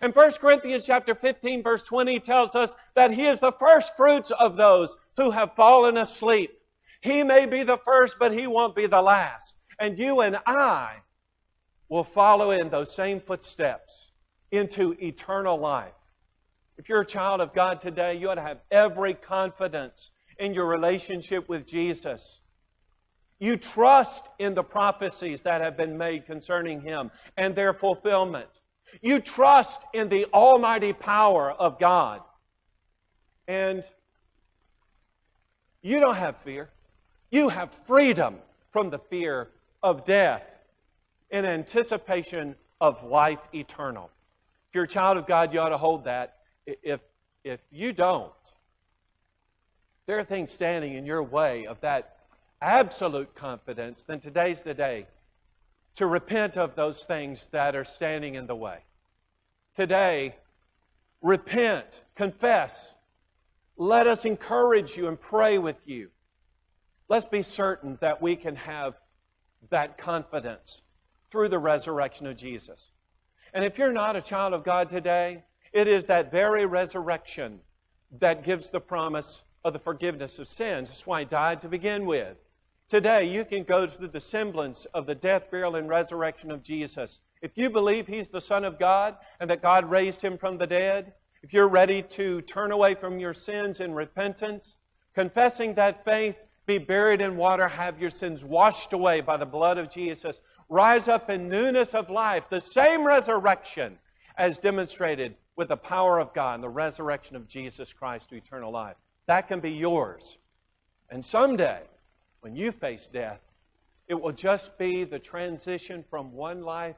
And 0.00 0.14
1 0.14 0.32
Corinthians 0.32 0.86
chapter 0.86 1.14
15 1.14 1.62
verse 1.62 1.82
20 1.82 2.20
tells 2.20 2.54
us 2.54 2.74
that 2.94 3.12
he 3.12 3.26
is 3.26 3.40
the 3.40 3.52
first 3.52 3.94
fruits 3.96 4.30
of 4.30 4.56
those 4.56 4.96
who 5.16 5.30
have 5.30 5.54
fallen 5.54 5.98
asleep. 5.98 6.58
He 7.02 7.22
may 7.22 7.44
be 7.44 7.64
the 7.64 7.78
first, 7.78 8.16
but 8.18 8.32
he 8.32 8.46
won't 8.46 8.74
be 8.74 8.86
the 8.86 9.02
last. 9.02 9.54
And 9.80 9.98
you 9.98 10.20
and 10.20 10.38
I 10.46 10.96
will 11.88 12.04
follow 12.04 12.52
in 12.52 12.68
those 12.68 12.94
same 12.94 13.18
footsteps 13.18 14.12
into 14.52 14.94
eternal 15.00 15.58
life. 15.58 15.94
If 16.76 16.88
you're 16.88 17.00
a 17.00 17.06
child 17.06 17.40
of 17.40 17.52
God 17.52 17.80
today, 17.80 18.14
you 18.14 18.30
ought 18.30 18.36
to 18.36 18.42
have 18.42 18.60
every 18.70 19.14
confidence 19.14 20.12
in 20.38 20.54
your 20.54 20.66
relationship 20.66 21.48
with 21.48 21.66
Jesus. 21.66 22.40
You 23.38 23.56
trust 23.56 24.28
in 24.38 24.54
the 24.54 24.62
prophecies 24.62 25.42
that 25.42 25.62
have 25.62 25.76
been 25.76 25.96
made 25.96 26.26
concerning 26.26 26.82
him 26.82 27.10
and 27.36 27.54
their 27.54 27.72
fulfillment. 27.72 28.48
You 29.00 29.20
trust 29.20 29.82
in 29.94 30.08
the 30.08 30.26
almighty 30.32 30.92
power 30.92 31.50
of 31.50 31.78
God. 31.78 32.20
And 33.48 33.82
you 35.82 36.00
don't 36.00 36.16
have 36.16 36.36
fear. 36.38 36.70
You 37.30 37.48
have 37.48 37.72
freedom 37.72 38.36
from 38.72 38.90
the 38.90 38.98
fear 38.98 39.48
of 39.82 40.04
death 40.04 40.42
in 41.30 41.44
anticipation 41.44 42.56
of 42.80 43.04
life 43.04 43.40
eternal. 43.54 44.10
If 44.68 44.74
you're 44.74 44.84
a 44.84 44.88
child 44.88 45.16
of 45.16 45.26
God, 45.26 45.52
you 45.52 45.60
ought 45.60 45.70
to 45.70 45.78
hold 45.78 46.04
that. 46.04 46.36
If, 46.66 47.00
if 47.44 47.60
you 47.70 47.92
don't, 47.92 48.32
there 50.06 50.18
are 50.18 50.24
things 50.24 50.50
standing 50.50 50.94
in 50.94 51.04
your 51.04 51.22
way 51.22 51.66
of 51.66 51.80
that 51.80 52.16
absolute 52.60 53.34
confidence, 53.34 54.02
then 54.02 54.20
today's 54.20 54.62
the 54.62 54.74
day 54.74 55.06
to 55.96 56.06
repent 56.06 56.56
of 56.56 56.76
those 56.76 57.04
things 57.04 57.48
that 57.52 57.74
are 57.74 57.84
standing 57.84 58.34
in 58.34 58.46
the 58.46 58.54
way. 58.54 58.78
Today, 59.74 60.36
repent, 61.20 62.02
confess. 62.14 62.94
Let 63.76 64.06
us 64.06 64.24
encourage 64.24 64.96
you 64.96 65.08
and 65.08 65.20
pray 65.20 65.58
with 65.58 65.76
you. 65.84 66.10
Let's 67.08 67.26
be 67.26 67.42
certain 67.42 67.98
that 68.00 68.22
we 68.22 68.36
can 68.36 68.56
have 68.56 68.94
that 69.68 69.98
confidence 69.98 70.82
through 71.30 71.48
the 71.48 71.58
resurrection 71.58 72.26
of 72.26 72.36
Jesus. 72.36 72.90
And 73.52 73.64
if 73.64 73.78
you're 73.78 73.92
not 73.92 74.16
a 74.16 74.22
child 74.22 74.54
of 74.54 74.64
God 74.64 74.88
today, 74.88 75.44
it 75.72 75.86
is 75.86 76.06
that 76.06 76.30
very 76.30 76.66
resurrection 76.66 77.60
that 78.18 78.44
gives 78.44 78.70
the 78.70 78.80
promise 78.80 79.42
of 79.64 79.72
the 79.72 79.78
forgiveness 79.78 80.38
of 80.38 80.48
sins. 80.48 80.88
That's 80.88 81.06
why 81.06 81.20
he 81.20 81.24
died 81.26 81.60
to 81.60 81.68
begin 81.68 82.06
with. 82.06 82.36
Today, 82.88 83.32
you 83.32 83.44
can 83.44 83.62
go 83.62 83.86
through 83.86 84.08
the 84.08 84.18
semblance 84.18 84.84
of 84.94 85.06
the 85.06 85.14
death, 85.14 85.48
burial, 85.48 85.76
and 85.76 85.88
resurrection 85.88 86.50
of 86.50 86.60
Jesus. 86.60 87.20
If 87.40 87.52
you 87.54 87.70
believe 87.70 88.08
He's 88.08 88.28
the 88.28 88.40
Son 88.40 88.64
of 88.64 88.80
God 88.80 89.14
and 89.38 89.48
that 89.48 89.62
God 89.62 89.88
raised 89.88 90.22
Him 90.22 90.36
from 90.36 90.58
the 90.58 90.66
dead, 90.66 91.12
if 91.42 91.52
you're 91.52 91.68
ready 91.68 92.02
to 92.02 92.40
turn 92.42 92.72
away 92.72 92.96
from 92.96 93.20
your 93.20 93.32
sins 93.32 93.78
in 93.78 93.94
repentance, 93.94 94.74
confessing 95.14 95.74
that 95.74 96.04
faith, 96.04 96.34
be 96.66 96.78
buried 96.78 97.20
in 97.20 97.36
water, 97.36 97.68
have 97.68 98.00
your 98.00 98.10
sins 98.10 98.44
washed 98.44 98.92
away 98.92 99.20
by 99.20 99.36
the 99.36 99.46
blood 99.46 99.78
of 99.78 99.90
Jesus, 99.90 100.40
rise 100.68 101.08
up 101.08 101.30
in 101.30 101.48
newness 101.48 101.94
of 101.94 102.10
life, 102.10 102.44
the 102.48 102.60
same 102.60 103.04
resurrection 103.04 103.98
as 104.36 104.58
demonstrated 104.58 105.34
with 105.56 105.68
the 105.68 105.76
power 105.76 106.18
of 106.18 106.32
God 106.32 106.54
and 106.54 106.64
the 106.64 106.68
resurrection 106.68 107.36
of 107.36 107.48
Jesus 107.48 107.92
Christ 107.92 108.30
to 108.30 108.36
eternal 108.36 108.70
life. 108.70 108.96
That 109.26 109.48
can 109.48 109.60
be 109.60 109.72
yours. 109.72 110.38
And 111.10 111.24
someday, 111.24 111.82
when 112.40 112.56
you 112.56 112.72
face 112.72 113.06
death, 113.06 113.40
it 114.08 114.20
will 114.20 114.32
just 114.32 114.78
be 114.78 115.04
the 115.04 115.18
transition 115.18 116.04
from 116.08 116.32
one 116.32 116.62
life 116.62 116.96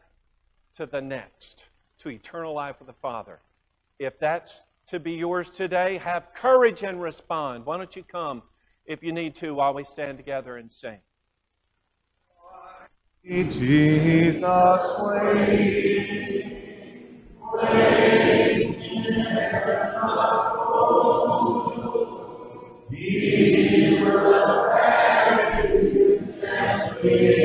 to 0.77 0.87
the 0.87 1.01
next, 1.01 1.67
to 1.99 2.11
eternal 2.11 2.55
life 2.55 2.77
with 2.79 2.89
the 2.89 2.95
Father. 2.95 3.41
If 3.99 4.19
that's 4.19 4.63
to 4.87 5.01
be 5.01 5.13
yours 5.13 5.51
today, 5.51 5.99
have 5.99 6.35
courage 6.35 6.83
and 6.83 7.03
respond. 7.03 7.67
Why 7.67 7.77
don't 7.77 7.95
you 7.95 8.03
come 8.03 8.43
if 8.85 9.03
you 9.03 9.13
need 9.13 9.35
to 9.37 9.55
while 9.55 9.75
we 9.75 9.85
stand 9.85 10.19
together 10.19 10.57
and 10.57 10.71
sing? 10.73 10.99
Jesus, 13.25 14.83
wait, 14.99 16.43
wait, 17.55 18.23
He 22.91 24.01
will 24.03 24.67
refuge 24.75 26.45
and 26.45 27.03
be. 27.03 27.42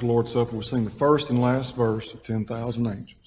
The 0.00 0.06
Lord's 0.06 0.32
Supper. 0.32 0.52
We'll 0.52 0.62
sing 0.62 0.84
the 0.84 0.90
first 0.90 1.30
and 1.30 1.40
last 1.40 1.76
verse 1.76 2.12
of 2.12 2.22
10,000 2.22 2.86
Angels. 2.86 3.19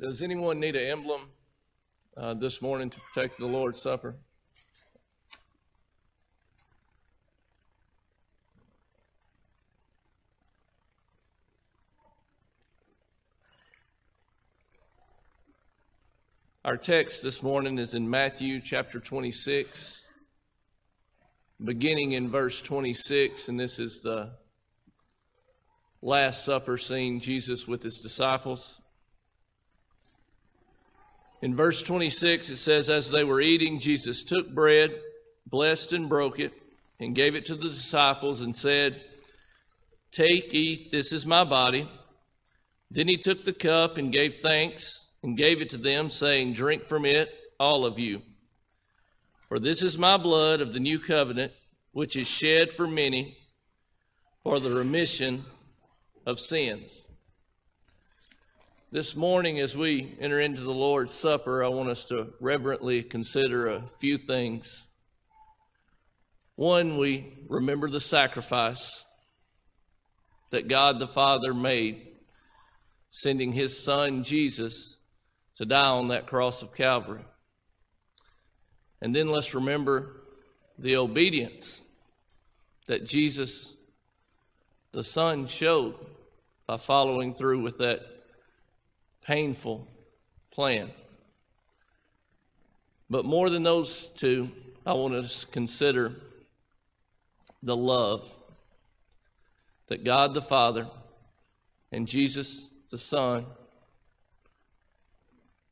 Does 0.00 0.22
anyone 0.22 0.58
need 0.60 0.76
an 0.76 0.90
emblem 0.90 1.28
uh, 2.16 2.32
this 2.32 2.62
morning 2.62 2.88
to 2.88 2.98
protect 3.00 3.38
the 3.38 3.44
Lord's 3.44 3.82
Supper? 3.82 4.14
Our 16.64 16.78
text 16.78 17.22
this 17.22 17.42
morning 17.42 17.78
is 17.78 17.92
in 17.92 18.08
Matthew 18.08 18.62
chapter 18.62 19.00
26, 19.00 20.02
beginning 21.62 22.12
in 22.12 22.30
verse 22.30 22.62
26, 22.62 23.50
and 23.50 23.60
this 23.60 23.78
is 23.78 24.00
the 24.00 24.30
Last 26.00 26.46
Supper 26.46 26.78
scene, 26.78 27.20
Jesus 27.20 27.68
with 27.68 27.82
his 27.82 27.98
disciples. 27.98 28.79
In 31.42 31.56
verse 31.56 31.82
26, 31.82 32.50
it 32.50 32.56
says, 32.56 32.90
As 32.90 33.10
they 33.10 33.24
were 33.24 33.40
eating, 33.40 33.78
Jesus 33.78 34.22
took 34.22 34.54
bread, 34.54 34.90
blessed 35.46 35.92
and 35.92 36.08
broke 36.08 36.38
it, 36.38 36.52
and 36.98 37.14
gave 37.14 37.34
it 37.34 37.46
to 37.46 37.54
the 37.54 37.68
disciples, 37.68 38.42
and 38.42 38.54
said, 38.54 39.00
Take, 40.12 40.52
eat, 40.52 40.92
this 40.92 41.12
is 41.12 41.24
my 41.24 41.44
body. 41.44 41.88
Then 42.90 43.08
he 43.08 43.16
took 43.16 43.44
the 43.44 43.52
cup 43.52 43.96
and 43.96 44.12
gave 44.12 44.40
thanks, 44.42 45.08
and 45.22 45.36
gave 45.36 45.62
it 45.62 45.70
to 45.70 45.78
them, 45.78 46.10
saying, 46.10 46.54
Drink 46.54 46.84
from 46.84 47.06
it, 47.06 47.32
all 47.58 47.86
of 47.86 47.98
you. 47.98 48.20
For 49.48 49.58
this 49.58 49.82
is 49.82 49.96
my 49.96 50.16
blood 50.16 50.60
of 50.60 50.72
the 50.72 50.80
new 50.80 50.98
covenant, 50.98 51.52
which 51.92 52.16
is 52.16 52.28
shed 52.28 52.72
for 52.72 52.86
many 52.86 53.36
for 54.42 54.60
the 54.60 54.70
remission 54.70 55.44
of 56.26 56.38
sins. 56.38 57.06
This 58.92 59.14
morning, 59.14 59.60
as 59.60 59.76
we 59.76 60.16
enter 60.18 60.40
into 60.40 60.62
the 60.62 60.74
Lord's 60.74 61.14
Supper, 61.14 61.62
I 61.62 61.68
want 61.68 61.88
us 61.90 62.06
to 62.06 62.32
reverently 62.40 63.04
consider 63.04 63.68
a 63.68 63.84
few 64.00 64.18
things. 64.18 64.84
One, 66.56 66.98
we 66.98 67.34
remember 67.48 67.88
the 67.88 68.00
sacrifice 68.00 69.04
that 70.50 70.66
God 70.66 70.98
the 70.98 71.06
Father 71.06 71.54
made, 71.54 72.04
sending 73.10 73.52
his 73.52 73.80
Son 73.80 74.24
Jesus 74.24 74.98
to 75.58 75.64
die 75.64 75.90
on 75.90 76.08
that 76.08 76.26
cross 76.26 76.60
of 76.60 76.74
Calvary. 76.74 77.24
And 79.00 79.14
then 79.14 79.28
let's 79.28 79.54
remember 79.54 80.16
the 80.80 80.96
obedience 80.96 81.80
that 82.88 83.06
Jesus 83.06 83.72
the 84.90 85.04
Son 85.04 85.46
showed 85.46 85.94
by 86.66 86.76
following 86.76 87.34
through 87.34 87.62
with 87.62 87.78
that 87.78 88.19
painful 89.30 89.86
plan. 90.50 90.90
But 93.08 93.24
more 93.24 93.48
than 93.48 93.62
those 93.62 94.06
two, 94.16 94.50
I 94.84 94.92
want 94.94 95.14
us 95.14 95.42
to 95.42 95.46
consider 95.46 96.16
the 97.62 97.76
love 97.76 98.28
that 99.86 100.02
God 100.02 100.34
the 100.34 100.42
Father 100.42 100.88
and 101.92 102.08
Jesus 102.08 102.66
the 102.90 102.98
Son 102.98 103.46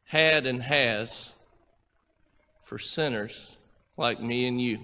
had 0.05 0.47
and 0.47 0.63
has 0.63 1.33
for 2.65 2.79
sinners 2.79 3.57
like 3.97 4.21
me 4.21 4.47
and 4.47 4.61
you. 4.61 4.79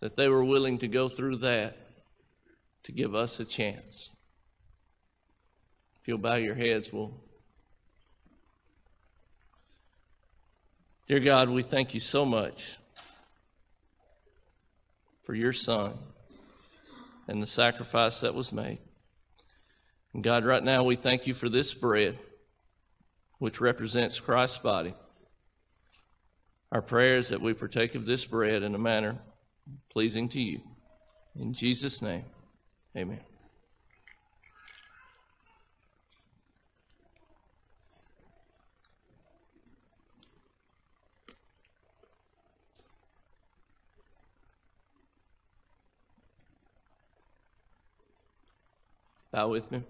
That 0.00 0.14
they 0.14 0.28
were 0.28 0.44
willing 0.44 0.76
to 0.80 0.88
go 0.88 1.08
through 1.08 1.36
that 1.36 1.74
to 2.82 2.92
give 2.92 3.14
us 3.14 3.40
a 3.40 3.46
chance. 3.46 4.10
You'll 6.08 6.16
bow 6.16 6.36
your 6.36 6.54
heads, 6.54 6.90
we'll. 6.90 7.12
Dear 11.06 11.20
God, 11.20 11.50
we 11.50 11.62
thank 11.62 11.92
you 11.92 12.00
so 12.00 12.24
much 12.24 12.78
for 15.22 15.34
your 15.34 15.52
Son 15.52 15.98
and 17.26 17.42
the 17.42 17.46
sacrifice 17.46 18.20
that 18.20 18.34
was 18.34 18.54
made. 18.54 18.78
And 20.14 20.24
God, 20.24 20.46
right 20.46 20.64
now 20.64 20.82
we 20.82 20.96
thank 20.96 21.26
you 21.26 21.34
for 21.34 21.50
this 21.50 21.74
bread, 21.74 22.18
which 23.38 23.60
represents 23.60 24.18
Christ's 24.18 24.56
body. 24.56 24.94
Our 26.72 26.80
prayer 26.80 27.18
is 27.18 27.28
that 27.28 27.42
we 27.42 27.52
partake 27.52 27.94
of 27.96 28.06
this 28.06 28.24
bread 28.24 28.62
in 28.62 28.74
a 28.74 28.78
manner 28.78 29.18
pleasing 29.90 30.30
to 30.30 30.40
you. 30.40 30.62
In 31.36 31.52
Jesus' 31.52 32.00
name, 32.00 32.24
amen. 32.96 33.27
Bow 49.32 49.48
with 49.48 49.70
me. 49.70 49.82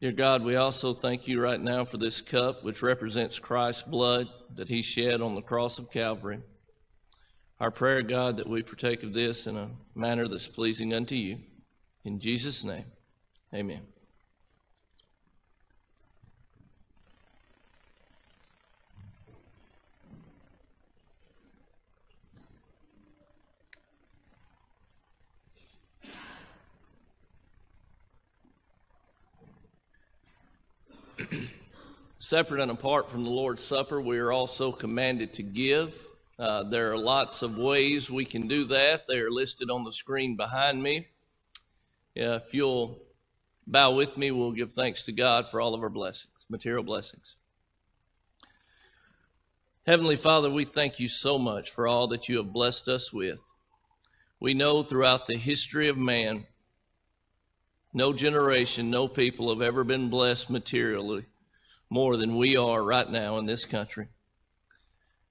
Dear 0.00 0.12
God, 0.12 0.42
we 0.42 0.56
also 0.56 0.94
thank 0.94 1.28
you 1.28 1.40
right 1.40 1.60
now 1.60 1.84
for 1.84 1.96
this 1.96 2.20
cup, 2.20 2.64
which 2.64 2.82
represents 2.82 3.38
Christ's 3.38 3.82
blood 3.82 4.26
that 4.56 4.68
he 4.68 4.82
shed 4.82 5.20
on 5.20 5.34
the 5.34 5.42
cross 5.42 5.78
of 5.78 5.90
Calvary. 5.90 6.40
Our 7.60 7.70
prayer, 7.70 8.02
God, 8.02 8.38
that 8.38 8.48
we 8.48 8.62
partake 8.62 9.04
of 9.04 9.14
this 9.14 9.46
in 9.46 9.56
a 9.56 9.70
manner 9.94 10.26
that's 10.26 10.48
pleasing 10.48 10.92
unto 10.92 11.14
you. 11.14 11.38
In 12.04 12.18
Jesus' 12.18 12.64
name, 12.64 12.86
amen. 13.54 13.91
Separate 32.32 32.62
and 32.62 32.70
apart 32.70 33.10
from 33.10 33.24
the 33.24 33.30
Lord's 33.30 33.62
Supper, 33.62 34.00
we 34.00 34.16
are 34.16 34.32
also 34.32 34.72
commanded 34.72 35.34
to 35.34 35.42
give. 35.42 35.94
Uh, 36.38 36.62
there 36.62 36.90
are 36.90 36.96
lots 36.96 37.42
of 37.42 37.58
ways 37.58 38.08
we 38.08 38.24
can 38.24 38.48
do 38.48 38.64
that. 38.64 39.06
They 39.06 39.18
are 39.18 39.30
listed 39.30 39.68
on 39.70 39.84
the 39.84 39.92
screen 39.92 40.34
behind 40.34 40.82
me. 40.82 41.08
Yeah, 42.14 42.36
if 42.36 42.54
you'll 42.54 43.02
bow 43.66 43.92
with 43.92 44.16
me, 44.16 44.30
we'll 44.30 44.52
give 44.52 44.72
thanks 44.72 45.02
to 45.02 45.12
God 45.12 45.50
for 45.50 45.60
all 45.60 45.74
of 45.74 45.82
our 45.82 45.90
blessings, 45.90 46.46
material 46.48 46.82
blessings. 46.82 47.36
Heavenly 49.84 50.16
Father, 50.16 50.48
we 50.48 50.64
thank 50.64 50.98
you 50.98 51.08
so 51.08 51.36
much 51.36 51.68
for 51.68 51.86
all 51.86 52.08
that 52.08 52.30
you 52.30 52.38
have 52.38 52.50
blessed 52.50 52.88
us 52.88 53.12
with. 53.12 53.42
We 54.40 54.54
know 54.54 54.82
throughout 54.82 55.26
the 55.26 55.36
history 55.36 55.88
of 55.88 55.98
man, 55.98 56.46
no 57.92 58.14
generation, 58.14 58.88
no 58.88 59.06
people 59.06 59.50
have 59.50 59.60
ever 59.60 59.84
been 59.84 60.08
blessed 60.08 60.48
materially 60.48 61.26
more 61.92 62.16
than 62.16 62.38
we 62.38 62.56
are 62.56 62.82
right 62.82 63.10
now 63.10 63.36
in 63.36 63.44
this 63.44 63.66
country. 63.66 64.08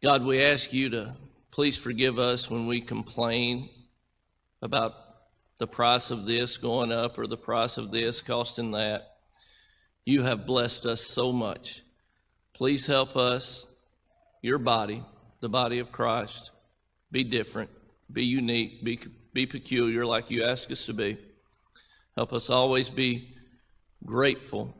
God, 0.03 0.23
we 0.23 0.43
ask 0.43 0.71
you 0.71 0.91
to 0.91 1.15
please 1.49 1.75
forgive 1.75 2.19
us 2.19 2.51
when 2.51 2.67
we 2.67 2.79
complain 2.81 3.67
about 4.61 4.93
the 5.57 5.65
price 5.65 6.11
of 6.11 6.27
this 6.27 6.57
going 6.57 6.91
up 6.91 7.17
or 7.17 7.25
the 7.25 7.35
price 7.35 7.79
of 7.79 7.89
this 7.89 8.21
costing 8.21 8.69
that. 8.73 9.15
You 10.05 10.21
have 10.21 10.45
blessed 10.45 10.85
us 10.85 11.01
so 11.01 11.31
much. 11.31 11.81
Please 12.53 12.85
help 12.85 13.17
us, 13.17 13.65
your 14.43 14.59
body, 14.59 15.03
the 15.39 15.49
body 15.49 15.79
of 15.79 15.91
Christ, 15.91 16.51
be 17.11 17.23
different, 17.23 17.71
be 18.13 18.23
unique, 18.23 18.83
be, 18.83 18.99
be 19.33 19.47
peculiar 19.47 20.05
like 20.05 20.29
you 20.29 20.43
ask 20.43 20.69
us 20.69 20.85
to 20.85 20.93
be. 20.93 21.17
Help 22.15 22.33
us 22.33 22.51
always 22.51 22.87
be 22.87 23.33
grateful 24.05 24.75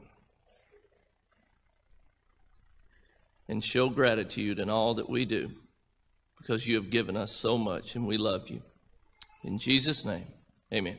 and 3.51 3.61
show 3.61 3.89
gratitude 3.89 4.59
in 4.59 4.69
all 4.69 4.93
that 4.93 5.09
we 5.09 5.25
do 5.25 5.51
because 6.37 6.65
you 6.65 6.75
have 6.77 6.89
given 6.89 7.17
us 7.17 7.33
so 7.33 7.57
much 7.57 7.95
and 7.95 8.07
we 8.07 8.15
love 8.15 8.47
you. 8.47 8.61
In 9.43 9.59
Jesus' 9.59 10.05
name, 10.05 10.25
amen. 10.73 10.97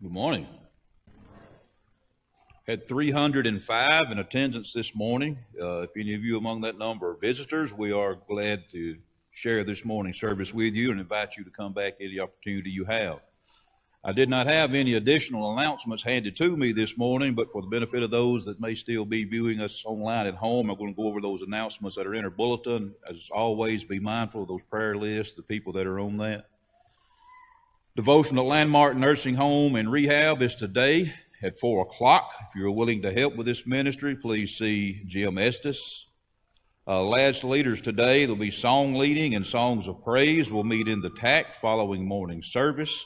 Good 0.00 0.10
morning. 0.10 0.46
Had 2.66 2.88
305 2.88 4.10
in 4.10 4.18
attendance 4.18 4.72
this 4.72 4.92
morning. 4.92 5.38
Uh, 5.60 5.82
if 5.82 5.90
any 5.96 6.14
of 6.14 6.24
you 6.24 6.36
among 6.36 6.62
that 6.62 6.76
number 6.76 7.10
are 7.10 7.14
visitors, 7.14 7.72
we 7.72 7.92
are 7.92 8.16
glad 8.26 8.68
to 8.70 8.96
share 9.30 9.62
this 9.62 9.84
morning's 9.84 10.18
service 10.18 10.52
with 10.52 10.74
you 10.74 10.90
and 10.90 10.98
invite 10.98 11.36
you 11.36 11.44
to 11.44 11.50
come 11.50 11.72
back 11.72 11.94
any 12.00 12.18
opportunity 12.18 12.70
you 12.70 12.84
have. 12.84 13.20
I 14.02 14.10
did 14.10 14.28
not 14.28 14.48
have 14.48 14.74
any 14.74 14.94
additional 14.94 15.56
announcements 15.56 16.02
handed 16.02 16.34
to 16.38 16.56
me 16.56 16.72
this 16.72 16.98
morning, 16.98 17.34
but 17.34 17.52
for 17.52 17.62
the 17.62 17.68
benefit 17.68 18.02
of 18.02 18.10
those 18.10 18.44
that 18.46 18.60
may 18.60 18.74
still 18.74 19.04
be 19.04 19.22
viewing 19.22 19.60
us 19.60 19.84
online 19.86 20.26
at 20.26 20.34
home, 20.34 20.68
I'm 20.68 20.76
going 20.76 20.92
to 20.92 21.00
go 21.00 21.06
over 21.06 21.20
those 21.20 21.42
announcements 21.42 21.94
that 21.94 22.08
are 22.08 22.14
in 22.14 22.24
our 22.24 22.30
bulletin. 22.30 22.96
As 23.08 23.28
always, 23.30 23.84
be 23.84 24.00
mindful 24.00 24.42
of 24.42 24.48
those 24.48 24.64
prayer 24.64 24.96
lists, 24.96 25.34
the 25.34 25.42
people 25.42 25.72
that 25.74 25.86
are 25.86 26.00
on 26.00 26.16
that. 26.16 26.48
Devotion 27.94 28.38
at 28.38 28.44
Landmark 28.44 28.96
Nursing 28.96 29.36
Home 29.36 29.76
and 29.76 29.90
Rehab 29.90 30.42
is 30.42 30.56
today 30.56 31.14
at 31.42 31.58
4 31.58 31.82
o'clock. 31.82 32.32
If 32.48 32.54
you're 32.54 32.70
willing 32.70 33.02
to 33.02 33.12
help 33.12 33.36
with 33.36 33.46
this 33.46 33.66
ministry, 33.66 34.16
please 34.16 34.56
see 34.56 35.02
Jim 35.06 35.38
Estes. 35.38 36.06
Uh, 36.88 37.02
lads 37.02 37.42
leaders 37.42 37.80
today, 37.80 38.24
there'll 38.24 38.36
be 38.36 38.50
song 38.50 38.94
leading 38.94 39.34
and 39.34 39.44
songs 39.44 39.88
of 39.88 40.04
praise. 40.04 40.52
We'll 40.52 40.62
meet 40.62 40.86
in 40.86 41.00
the 41.00 41.10
TAC 41.10 41.54
following 41.54 42.06
morning 42.06 42.42
service. 42.42 43.04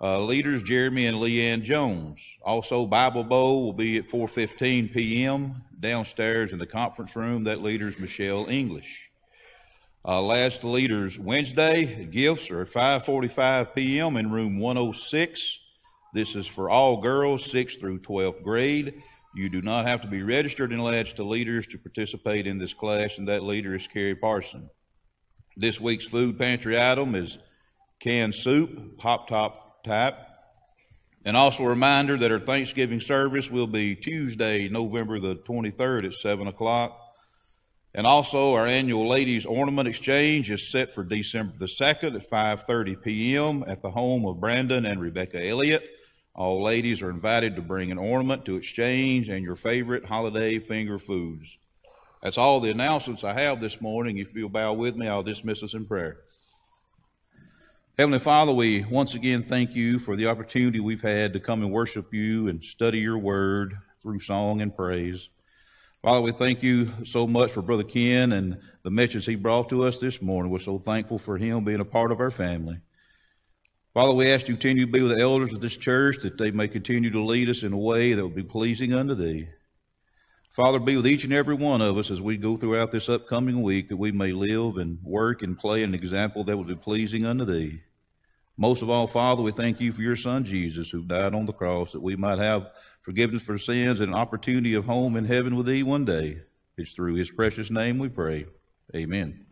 Uh, 0.00 0.22
leaders 0.22 0.62
Jeremy 0.62 1.06
and 1.06 1.16
Leanne 1.16 1.62
Jones. 1.62 2.24
Also, 2.44 2.86
Bible 2.86 3.24
Bowl 3.24 3.64
will 3.64 3.72
be 3.72 3.96
at 3.96 4.08
4:15 4.08 4.92
p.m. 4.92 5.62
downstairs 5.80 6.52
in 6.52 6.58
the 6.58 6.66
conference 6.66 7.16
room. 7.16 7.44
That 7.44 7.62
leader's 7.62 7.98
Michelle 7.98 8.46
English. 8.48 9.10
Uh, 10.04 10.22
Lads 10.22 10.62
leaders 10.62 11.18
Wednesday 11.18 12.04
gifts 12.04 12.50
are 12.50 12.60
at 12.60 12.68
5:45 12.68 13.74
p.m. 13.74 14.16
in 14.16 14.30
room 14.30 14.60
106. 14.60 15.58
This 16.14 16.34
is 16.34 16.46
for 16.46 16.70
all 16.70 16.98
girls, 16.98 17.50
6th 17.52 17.80
through 17.80 18.00
12th 18.00 18.42
grade. 18.42 19.02
You 19.34 19.48
do 19.50 19.60
not 19.60 19.86
have 19.86 20.00
to 20.02 20.08
be 20.08 20.22
registered 20.22 20.72
in 20.72 20.78
Lads 20.78 21.12
to 21.14 21.24
Leaders 21.24 21.66
to 21.68 21.78
participate 21.78 22.46
in 22.46 22.58
this 22.58 22.72
class, 22.72 23.18
and 23.18 23.28
that 23.28 23.42
leader 23.42 23.74
is 23.74 23.86
Carrie 23.86 24.14
Parson. 24.14 24.70
This 25.56 25.80
week's 25.80 26.06
food 26.06 26.38
pantry 26.38 26.80
item 26.80 27.14
is 27.14 27.38
canned 28.00 28.34
soup, 28.34 28.96
Pop 28.98 29.28
Top 29.28 29.84
type. 29.84 30.18
And 31.24 31.36
also 31.36 31.64
a 31.64 31.68
reminder 31.68 32.16
that 32.16 32.30
our 32.30 32.38
Thanksgiving 32.38 33.00
service 33.00 33.50
will 33.50 33.66
be 33.66 33.96
Tuesday, 33.96 34.68
November 34.68 35.18
the 35.18 35.36
23rd 35.36 36.06
at 36.06 36.14
7 36.14 36.46
o'clock. 36.46 36.98
And 37.94 38.06
also 38.06 38.54
our 38.54 38.66
annual 38.66 39.08
ladies 39.08 39.46
ornament 39.46 39.88
exchange 39.88 40.50
is 40.50 40.70
set 40.70 40.94
for 40.94 41.02
December 41.02 41.54
the 41.58 41.66
2nd 41.66 42.14
at 42.14 42.30
5:30 42.30 43.02
p.m. 43.02 43.64
at 43.66 43.80
the 43.80 43.90
home 43.90 44.26
of 44.26 44.38
Brandon 44.38 44.84
and 44.84 45.00
Rebecca 45.00 45.42
Elliott. 45.42 45.82
All 46.36 46.62
ladies 46.62 47.00
are 47.00 47.08
invited 47.08 47.56
to 47.56 47.62
bring 47.62 47.90
an 47.90 47.96
ornament 47.96 48.44
to 48.44 48.56
exchange 48.56 49.30
and 49.30 49.42
your 49.42 49.56
favorite 49.56 50.04
holiday 50.04 50.58
finger 50.58 50.98
foods. 50.98 51.56
That's 52.22 52.36
all 52.36 52.60
the 52.60 52.70
announcements 52.70 53.24
I 53.24 53.32
have 53.32 53.58
this 53.58 53.80
morning. 53.80 54.18
If 54.18 54.34
you'll 54.34 54.50
bow 54.50 54.74
with 54.74 54.96
me, 54.96 55.08
I'll 55.08 55.22
dismiss 55.22 55.62
us 55.62 55.72
in 55.72 55.86
prayer. 55.86 56.18
Heavenly 57.98 58.18
Father, 58.18 58.52
we 58.52 58.84
once 58.84 59.14
again 59.14 59.44
thank 59.44 59.74
you 59.74 59.98
for 59.98 60.14
the 60.14 60.26
opportunity 60.26 60.78
we've 60.78 61.00
had 61.00 61.32
to 61.32 61.40
come 61.40 61.62
and 61.62 61.72
worship 61.72 62.12
you 62.12 62.48
and 62.48 62.62
study 62.62 62.98
your 62.98 63.16
word 63.16 63.74
through 64.02 64.20
song 64.20 64.60
and 64.60 64.76
praise. 64.76 65.30
Father, 66.02 66.20
we 66.20 66.32
thank 66.32 66.62
you 66.62 66.92
so 67.06 67.26
much 67.26 67.50
for 67.50 67.62
Brother 67.62 67.82
Ken 67.82 68.32
and 68.32 68.58
the 68.82 68.90
message 68.90 69.24
he 69.24 69.36
brought 69.36 69.70
to 69.70 69.84
us 69.84 70.00
this 70.00 70.20
morning. 70.20 70.52
We're 70.52 70.58
so 70.58 70.78
thankful 70.78 71.18
for 71.18 71.38
him 71.38 71.64
being 71.64 71.80
a 71.80 71.84
part 71.86 72.12
of 72.12 72.20
our 72.20 72.30
family. 72.30 72.76
Father, 73.96 74.12
we 74.12 74.30
ask 74.30 74.46
you 74.46 74.54
to 74.54 74.60
continue 74.60 74.84
to 74.84 74.92
be 74.92 75.00
with 75.00 75.16
the 75.16 75.22
elders 75.22 75.54
of 75.54 75.62
this 75.62 75.74
church 75.74 76.18
that 76.18 76.36
they 76.36 76.50
may 76.50 76.68
continue 76.68 77.08
to 77.08 77.24
lead 77.24 77.48
us 77.48 77.62
in 77.62 77.72
a 77.72 77.78
way 77.78 78.12
that 78.12 78.22
will 78.22 78.28
be 78.28 78.42
pleasing 78.42 78.92
unto 78.92 79.14
thee. 79.14 79.48
Father, 80.50 80.78
be 80.78 80.96
with 80.96 81.06
each 81.06 81.24
and 81.24 81.32
every 81.32 81.54
one 81.54 81.80
of 81.80 81.96
us 81.96 82.10
as 82.10 82.20
we 82.20 82.36
go 82.36 82.58
throughout 82.58 82.90
this 82.90 83.08
upcoming 83.08 83.62
week 83.62 83.88
that 83.88 83.96
we 83.96 84.12
may 84.12 84.32
live 84.32 84.76
and 84.76 84.98
work 85.02 85.40
and 85.40 85.58
play 85.58 85.82
an 85.82 85.94
example 85.94 86.44
that 86.44 86.54
will 86.54 86.64
be 86.64 86.74
pleasing 86.74 87.24
unto 87.24 87.46
thee. 87.46 87.80
Most 88.58 88.82
of 88.82 88.90
all, 88.90 89.06
Father, 89.06 89.42
we 89.42 89.50
thank 89.50 89.80
you 89.80 89.92
for 89.92 90.02
your 90.02 90.14
Son 90.14 90.44
Jesus, 90.44 90.90
who 90.90 91.02
died 91.02 91.34
on 91.34 91.46
the 91.46 91.54
cross 91.54 91.92
that 91.92 92.02
we 92.02 92.16
might 92.16 92.38
have 92.38 92.72
forgiveness 93.00 93.44
for 93.44 93.56
sins 93.56 94.00
and 94.00 94.12
an 94.12 94.18
opportunity 94.18 94.74
of 94.74 94.84
home 94.84 95.16
in 95.16 95.24
heaven 95.24 95.56
with 95.56 95.64
thee 95.64 95.82
one 95.82 96.04
day. 96.04 96.42
It's 96.76 96.92
through 96.92 97.14
his 97.14 97.30
precious 97.30 97.70
name 97.70 97.96
we 97.96 98.10
pray. 98.10 98.44
Amen. 98.94 99.45